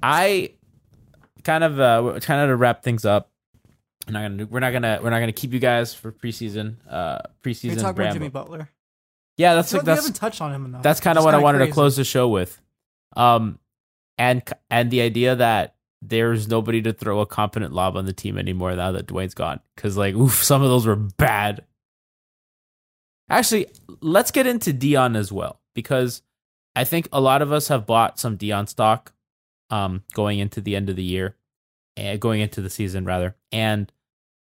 I 0.03 0.51
kind 1.44 1.62
of 1.64 1.78
uh 1.78 2.18
kind 2.20 2.40
of 2.42 2.48
to 2.48 2.57
wrap 2.57 2.83
things 2.83 3.04
up. 3.04 3.30
We're 4.07 4.12
not 4.12 4.22
gonna 4.22 4.46
we're 4.46 4.61
not 4.61 4.72
gonna 4.72 5.00
we're 5.02 5.11
not 5.11 5.20
gonna 5.20 5.33
keep 5.33 5.52
you 5.52 5.61
guys 5.61 5.94
for 5.94 6.12
preseason 6.12 6.76
uh 6.90 7.18
We 7.44 7.52
preseason. 7.52 7.80
talk 7.80 7.94
about. 7.96 8.12
Jimmy 8.12 8.28
Butler. 8.28 8.68
Yeah, 9.37 9.54
that's 9.54 9.72
like 9.72 9.83
we 9.83 9.90
haven't 9.90 10.14
touched 10.16 10.40
on 10.40 10.52
him 10.54 10.64
enough. 10.66 10.83
that's 10.83 11.00
kind 11.00 11.18
of 11.18 11.24
what 11.24 11.35
I 11.35 11.38
wanted 11.38 11.59
to 11.66 11.70
close 11.72 11.96
the 11.96 12.04
show 12.04 12.28
with. 12.28 12.61
Um, 13.16 13.59
and 14.18 14.42
and 14.70 14.90
the 14.90 15.00
idea 15.00 15.35
that 15.37 15.74
there's 16.02 16.46
nobody 16.48 16.83
to 16.83 16.92
throw 16.92 17.20
a 17.20 17.26
competent 17.26 17.72
lob 17.72 17.96
on 17.96 18.04
the 18.04 18.12
team 18.12 18.37
anymore 18.38 18.74
now 18.76 18.92
that 18.92 19.07
Dwyane's 19.07 19.35
gone. 19.35 19.59
Because 19.74 19.96
like, 19.96 20.14
oof, 20.14 20.44
some 20.44 20.62
of 20.62 20.68
those 20.68 20.87
were 20.87 20.96
bad. 20.96 21.64
Actually, 23.30 23.66
let's 24.00 24.30
get 24.30 24.46
into 24.46 24.72
Dion 24.72 25.16
as 25.16 25.33
well 25.33 25.61
because 25.74 26.22
I 26.76 26.85
think 26.85 27.09
a 27.12 27.20
lot 27.20 27.40
of 27.42 27.52
us 27.52 27.68
have 27.68 27.87
bought 27.87 28.20
some 28.20 28.37
Dion 28.37 28.66
stock, 28.66 29.12
um, 29.70 30.03
going 30.14 30.38
into 30.38 30.61
the 30.61 30.77
end 30.77 30.90
of 30.90 30.96
the 30.96 31.03
year, 31.03 31.37
and 31.96 32.20
going 32.20 32.40
into 32.40 32.61
the 32.61 32.70
season 32.70 33.05
rather. 33.05 33.37
And 33.53 33.90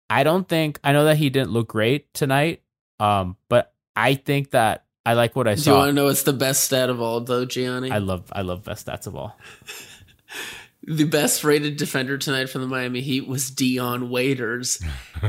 I 0.09 0.23
don't 0.23 0.47
think 0.47 0.79
I 0.83 0.93
know 0.93 1.05
that 1.05 1.17
he 1.17 1.29
didn't 1.29 1.51
look 1.51 1.69
great 1.69 2.13
tonight, 2.13 2.61
um, 2.99 3.37
but 3.49 3.73
I 3.95 4.15
think 4.15 4.51
that 4.51 4.85
I 5.05 5.13
like 5.13 5.35
what 5.35 5.47
I 5.47 5.55
Do 5.55 5.69
you 5.69 5.75
want 5.75 5.89
to 5.89 5.93
know 5.93 6.05
what's 6.05 6.23
the 6.23 6.33
best 6.33 6.63
stat 6.63 6.89
of 6.89 7.01
all, 7.01 7.21
though, 7.21 7.45
Gianni? 7.45 7.91
I 7.91 7.97
love 7.97 8.31
I 8.31 8.41
love 8.41 8.63
best 8.63 8.87
stats 8.87 9.07
of 9.07 9.15
all. 9.15 9.37
the 10.83 11.05
best 11.05 11.43
rated 11.43 11.77
defender 11.77 12.17
tonight 12.17 12.49
from 12.49 12.61
the 12.61 12.67
Miami 12.67 13.01
Heat 13.01 13.27
was 13.27 13.49
Dion 13.51 14.09
Waiters. 14.09 14.81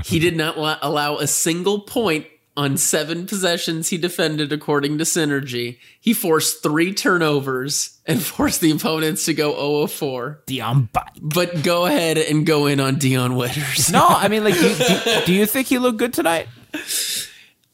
he 0.04 0.18
did 0.18 0.36
not 0.36 0.56
allow 0.82 1.16
a 1.18 1.26
single 1.26 1.80
point 1.80 2.26
on 2.56 2.76
seven 2.76 3.26
possessions 3.26 3.88
he 3.88 3.96
defended, 3.96 4.52
according 4.52 4.98
to 4.98 5.04
Synergy. 5.04 5.78
He 6.00 6.12
forced 6.12 6.62
three 6.62 6.92
turnovers 6.92 7.98
and 8.06 8.22
forced 8.22 8.60
the 8.60 8.70
opponents 8.70 9.24
to 9.24 9.34
go 9.34 9.52
0 9.54 9.76
of 9.84 9.92
4. 9.92 10.42
Dion 10.46 10.88
Bite. 10.92 11.18
But 11.20 11.62
go 11.62 11.86
ahead 11.86 12.18
and 12.18 12.44
go 12.44 12.66
in 12.66 12.78
on 12.80 12.96
Dion 12.96 13.36
Waiters. 13.36 13.90
No, 13.90 14.06
I 14.06 14.28
mean 14.28 14.44
like 14.44 14.54
do 14.54 14.68
you, 14.68 14.76
do, 14.76 15.22
do 15.26 15.32
you 15.32 15.46
think 15.46 15.68
he 15.68 15.78
looked 15.78 15.98
good 15.98 16.12
tonight? 16.12 16.48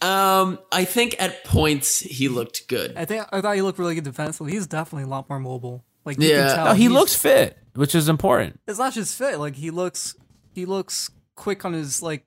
Um, 0.01 0.61
I 0.71 0.85
think 0.85 1.17
at 1.19 1.43
points 1.45 1.99
he 1.99 2.29
looked 2.29 2.69
good. 2.69 2.97
I 2.97 3.05
think 3.05 3.25
I 3.33 3.41
thought 3.41 3.57
he 3.57 3.62
looked 3.62 3.81
really 3.81 3.97
good 3.97 4.05
defensively. 4.05 4.53
He's 4.53 4.67
definitely 4.69 5.05
a 5.05 5.09
lot 5.09 5.29
more 5.29 5.41
mobile. 5.41 5.85
Like 6.05 6.21
you 6.21 6.29
Yeah. 6.29 6.47
can 6.47 6.55
tell, 6.57 6.64
No, 6.67 6.73
he 6.75 6.83
he's- 6.83 6.93
looks 6.93 7.14
fit, 7.17 7.59
which 7.75 7.97
is 7.97 8.09
important. 8.09 8.61
It's 8.69 8.79
not 8.79 8.93
just 8.93 9.19
fit. 9.19 9.38
Like 9.41 9.57
he 9.57 9.71
looks, 9.73 10.14
he 10.53 10.67
looks 10.67 11.11
quick 11.35 11.64
on 11.64 11.73
his 11.73 12.01
like 12.01 12.25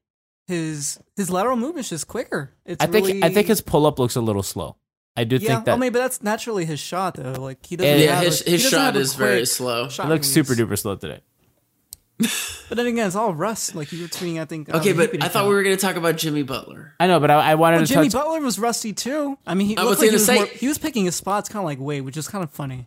his 0.51 0.99
his 1.15 1.29
lateral 1.31 1.57
movement's 1.57 1.89
just 1.89 2.07
quicker. 2.07 2.53
It's 2.65 2.83
I 2.83 2.87
think 2.87 3.07
really, 3.07 3.23
I 3.23 3.29
think 3.33 3.47
his 3.47 3.61
pull 3.61 3.85
up 3.85 3.97
looks 3.97 4.15
a 4.15 4.21
little 4.21 4.43
slow. 4.43 4.75
I 5.17 5.23
do 5.23 5.37
yeah. 5.37 5.53
think 5.55 5.65
that 5.65 5.73
I 5.73 5.77
mean, 5.77 5.91
but 5.91 5.99
that's 5.99 6.21
naturally 6.21 6.65
his 6.65 6.79
shot 6.79 7.15
though. 7.15 7.33
Like 7.33 7.65
he 7.65 7.75
doesn't. 7.75 7.99
Yeah, 7.99 8.21
his- 8.21 8.45
a, 8.45 8.49
his 8.51 8.61
shot 8.61 8.95
is 8.95 9.15
very 9.15 9.45
slow. 9.45 9.89
shot 9.89 10.05
it 10.05 10.09
looks 10.09 10.33
release. 10.35 10.49
super 10.49 10.61
duper 10.61 10.77
slow 10.77 10.95
today. 10.95 11.21
But 12.69 12.77
then 12.77 12.87
again, 12.87 13.05
it's 13.07 13.17
all 13.17 13.33
rust. 13.33 13.75
Like 13.75 13.91
you 13.91 14.01
were 14.03 14.07
tweeting, 14.07 14.39
I 14.39 14.45
think. 14.45 14.69
Okay, 14.73 14.91
um, 14.91 14.95
but 14.97 15.21
I 15.21 15.27
thought 15.27 15.45
we 15.49 15.53
were 15.53 15.61
going 15.61 15.75
to 15.75 15.81
talk 15.81 15.97
about 15.97 16.15
Jimmy 16.15 16.41
Butler. 16.41 16.93
I 17.01 17.07
know, 17.07 17.19
but 17.19 17.29
I, 17.29 17.51
I 17.51 17.55
wanted 17.55 17.77
Well, 17.79 17.85
to 17.87 17.93
Jimmy 17.93 18.07
touch. 18.07 18.21
Butler 18.21 18.39
was 18.39 18.57
rusty 18.57 18.93
too. 18.93 19.37
I 19.45 19.55
mean, 19.55 19.67
he 19.67 19.75
I 19.75 19.83
was 19.83 19.97
like 19.99 20.05
he 20.05 20.07
gonna 20.07 20.13
was, 20.13 20.25
say- 20.25 20.35
more, 20.35 20.45
he 20.45 20.69
was 20.69 20.77
picking 20.77 21.03
his 21.03 21.15
spots 21.17 21.49
kind 21.49 21.59
of 21.61 21.65
like 21.65 21.79
Wade, 21.81 22.03
which 22.03 22.15
is 22.15 22.29
kind 22.29 22.45
of 22.45 22.49
funny. 22.51 22.85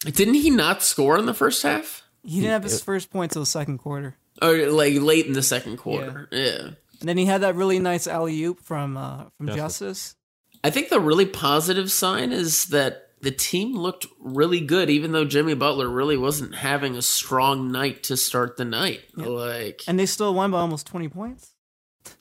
Didn't 0.00 0.34
he 0.34 0.50
not 0.50 0.82
score 0.82 1.16
in 1.16 1.26
the 1.26 1.34
first 1.34 1.62
half? 1.62 2.02
He 2.24 2.40
didn't 2.40 2.50
have 2.50 2.64
his 2.64 2.82
first 2.82 3.10
point 3.12 3.30
till 3.30 3.42
the 3.42 3.46
second 3.46 3.78
quarter, 3.78 4.16
Or 4.42 4.52
like 4.72 4.94
late 5.00 5.26
in 5.26 5.32
the 5.34 5.44
second 5.44 5.76
quarter? 5.76 6.28
Yeah. 6.32 6.70
And 7.00 7.08
then 7.08 7.16
he 7.16 7.24
had 7.26 7.40
that 7.40 7.54
really 7.54 7.78
nice 7.78 8.06
alley 8.06 8.42
oop 8.44 8.60
from 8.60 8.96
uh, 8.96 9.24
from 9.36 9.48
Justise. 9.48 10.14
I 10.62 10.70
think 10.70 10.90
the 10.90 11.00
really 11.00 11.26
positive 11.26 11.90
sign 11.90 12.32
is 12.32 12.66
that 12.66 13.08
the 13.22 13.30
team 13.30 13.74
looked 13.74 14.06
really 14.18 14.60
good, 14.60 14.90
even 14.90 15.12
though 15.12 15.24
Jimmy 15.24 15.54
Butler 15.54 15.88
really 15.88 16.16
wasn't 16.16 16.54
having 16.54 16.96
a 16.96 17.02
strong 17.02 17.70
night 17.72 18.02
to 18.04 18.16
start 18.16 18.56
the 18.56 18.64
night. 18.64 19.00
Like 19.16 19.82
and 19.88 19.98
they 19.98 20.06
still 20.06 20.34
won 20.34 20.50
by 20.50 20.60
almost 20.60 20.86
twenty 20.86 21.08
points. 21.08 21.54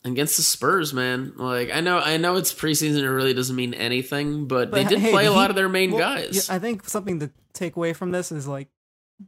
against 0.04 0.38
the 0.38 0.44
Spurs, 0.44 0.94
man. 0.94 1.34
Like 1.36 1.72
I 1.74 1.82
know, 1.82 2.00
I 2.00 2.18
know 2.18 2.36
it's 2.36 2.54
preseason; 2.54 3.00
it 3.00 3.10
really 3.10 3.34
doesn't 3.34 3.56
mean 3.56 3.74
anything, 3.74 4.48
but, 4.48 4.72
they 4.72 4.84
did 4.84 5.00
hey, 5.00 5.12
play 5.12 5.26
a 5.26 5.30
the 5.30 5.36
lot 5.36 5.50
of 5.50 5.56
their 5.56 5.70
main 5.70 5.92
well, 5.92 6.00
guys. 6.00 6.50
yeah, 6.50 6.56
I 6.56 6.60
think 6.60 6.88
something 6.88 7.20
to 7.20 7.32
take 7.54 7.76
away 7.76 7.94
from 7.94 8.12
this 8.12 8.32
is 8.32 8.48
like, 8.48 8.70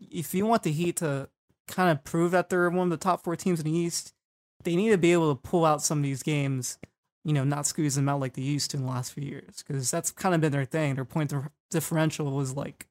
if 0.09 0.33
you 0.33 0.45
want 0.45 0.63
the 0.63 0.71
Heat 0.71 0.97
to 0.97 1.29
kind 1.67 1.89
of 1.91 2.03
prove 2.03 2.31
that 2.31 2.49
they're 2.49 2.69
one 2.69 2.87
of 2.87 2.89
the 2.91 3.03
top 3.03 3.23
four 3.23 3.35
teams 3.35 3.59
in 3.59 3.65
the 3.65 3.77
East, 3.77 4.13
they 4.63 4.75
need 4.75 4.89
to 4.91 4.97
be 4.97 5.13
able 5.13 5.33
to 5.35 5.41
pull 5.41 5.65
out 5.65 5.81
some 5.81 5.99
of 5.99 6.03
these 6.03 6.23
games. 6.23 6.77
You 7.23 7.33
know, 7.33 7.43
not 7.43 7.67
squeeze 7.67 7.93
them 7.95 8.09
out 8.09 8.19
like 8.19 8.33
they 8.33 8.41
used 8.41 8.71
to 8.71 8.77
in 8.77 8.83
the 8.83 8.89
last 8.89 9.13
few 9.13 9.23
years, 9.23 9.63
because 9.67 9.91
that's 9.91 10.09
kind 10.09 10.33
of 10.33 10.41
been 10.41 10.51
their 10.51 10.65
thing. 10.65 10.95
Their 10.95 11.05
point 11.05 11.31
differential 11.69 12.31
was 12.31 12.55
like 12.55 12.87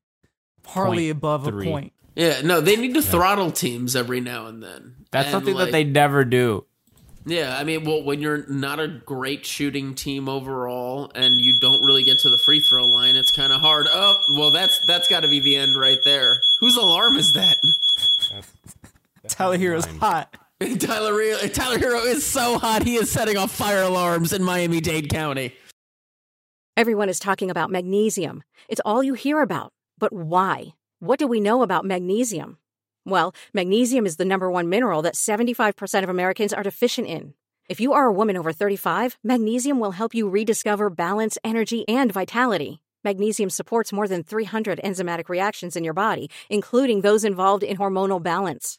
hardly 0.64 1.06
Point 1.08 1.16
above 1.18 1.44
three. 1.46 1.66
a 1.66 1.70
point. 1.70 1.92
yeah, 2.14 2.40
no, 2.42 2.60
they 2.60 2.76
need 2.76 2.94
to 2.94 3.02
throttle 3.02 3.50
teams 3.50 3.96
every 3.96 4.20
now 4.20 4.46
and 4.46 4.62
then. 4.62 4.94
That's 5.10 5.26
And, 5.26 5.32
something 5.32 5.54
like, 5.54 5.66
that 5.66 5.72
they 5.72 5.82
never 5.84 6.24
do. 6.24 6.64
Yeah, 7.26 7.56
I 7.58 7.64
mean, 7.64 7.84
well, 7.84 8.02
when 8.04 8.20
you're 8.20 8.46
not 8.48 8.78
a 8.80 8.86
great 8.88 9.44
shooting 9.44 9.94
team 9.94 10.28
overall 10.28 11.10
and 11.14 11.40
you 11.40 11.58
don't 11.60 11.84
really 11.84 12.02
get 12.04 12.20
to 12.20 12.30
the 12.30 12.38
free 12.38 12.60
throw 12.60 12.84
line, 12.86 13.16
it's 13.16 13.30
kind 13.32 13.52
of 13.52 13.60
hard. 13.60 13.88
Oh, 13.92 14.20
well, 14.32 14.50
that's 14.52 14.78
that's 14.86 15.08
got 15.08 15.20
to 15.20 15.28
be 15.28 15.40
the 15.40 15.56
end 15.56 15.76
right 15.76 15.98
there. 16.04 16.40
Whose 16.60 16.76
alarm 16.76 17.16
is 17.16 17.32
that? 17.32 17.58
Tyler 19.28 19.58
Herro's 19.58 19.84
hot. 19.86 20.34
Tyler 20.78 21.48
Tyler 21.48 21.78
Herro 21.78 22.04
is 22.04 22.26
so 22.26 22.58
hot 22.58 22.82
he 22.82 22.96
is 22.96 23.10
setting 23.10 23.38
off 23.38 23.50
fire 23.50 23.82
alarms 23.82 24.34
in 24.34 24.42
Miami 24.42 24.82
Dade 24.82 25.08
County. 25.08 25.54
Everyone 26.76 27.08
is 27.08 27.18
talking 27.18 27.50
about 27.50 27.70
magnesium. 27.70 28.42
It's 28.68 28.80
all 28.84 29.02
you 29.02 29.14
hear 29.14 29.40
about. 29.40 29.72
But 29.98 30.12
why? 30.12 30.74
What 30.98 31.18
do 31.18 31.26
we 31.26 31.40
know 31.40 31.62
about 31.62 31.86
magnesium? 31.86 32.58
Well, 33.06 33.34
magnesium 33.54 34.04
is 34.04 34.16
the 34.16 34.26
number 34.26 34.50
one 34.50 34.68
mineral 34.68 35.00
that 35.02 35.14
75% 35.14 36.02
of 36.02 36.10
Americans 36.10 36.52
are 36.52 36.62
deficient 36.62 37.06
in. 37.06 37.32
If 37.70 37.80
you 37.80 37.94
are 37.94 38.06
a 38.06 38.12
woman 38.12 38.36
over 38.36 38.52
35, 38.52 39.16
magnesium 39.24 39.80
will 39.80 39.92
help 39.92 40.14
you 40.14 40.28
rediscover 40.28 40.90
balance, 40.90 41.38
energy, 41.42 41.88
and 41.88 42.12
vitality. 42.12 42.82
Magnesium 43.02 43.48
supports 43.48 43.94
more 43.94 44.06
than 44.06 44.22
300 44.22 44.78
enzymatic 44.84 45.30
reactions 45.30 45.74
in 45.74 45.84
your 45.84 45.94
body, 45.94 46.30
including 46.50 47.00
those 47.00 47.24
involved 47.24 47.62
in 47.62 47.78
hormonal 47.78 48.22
balance. 48.22 48.78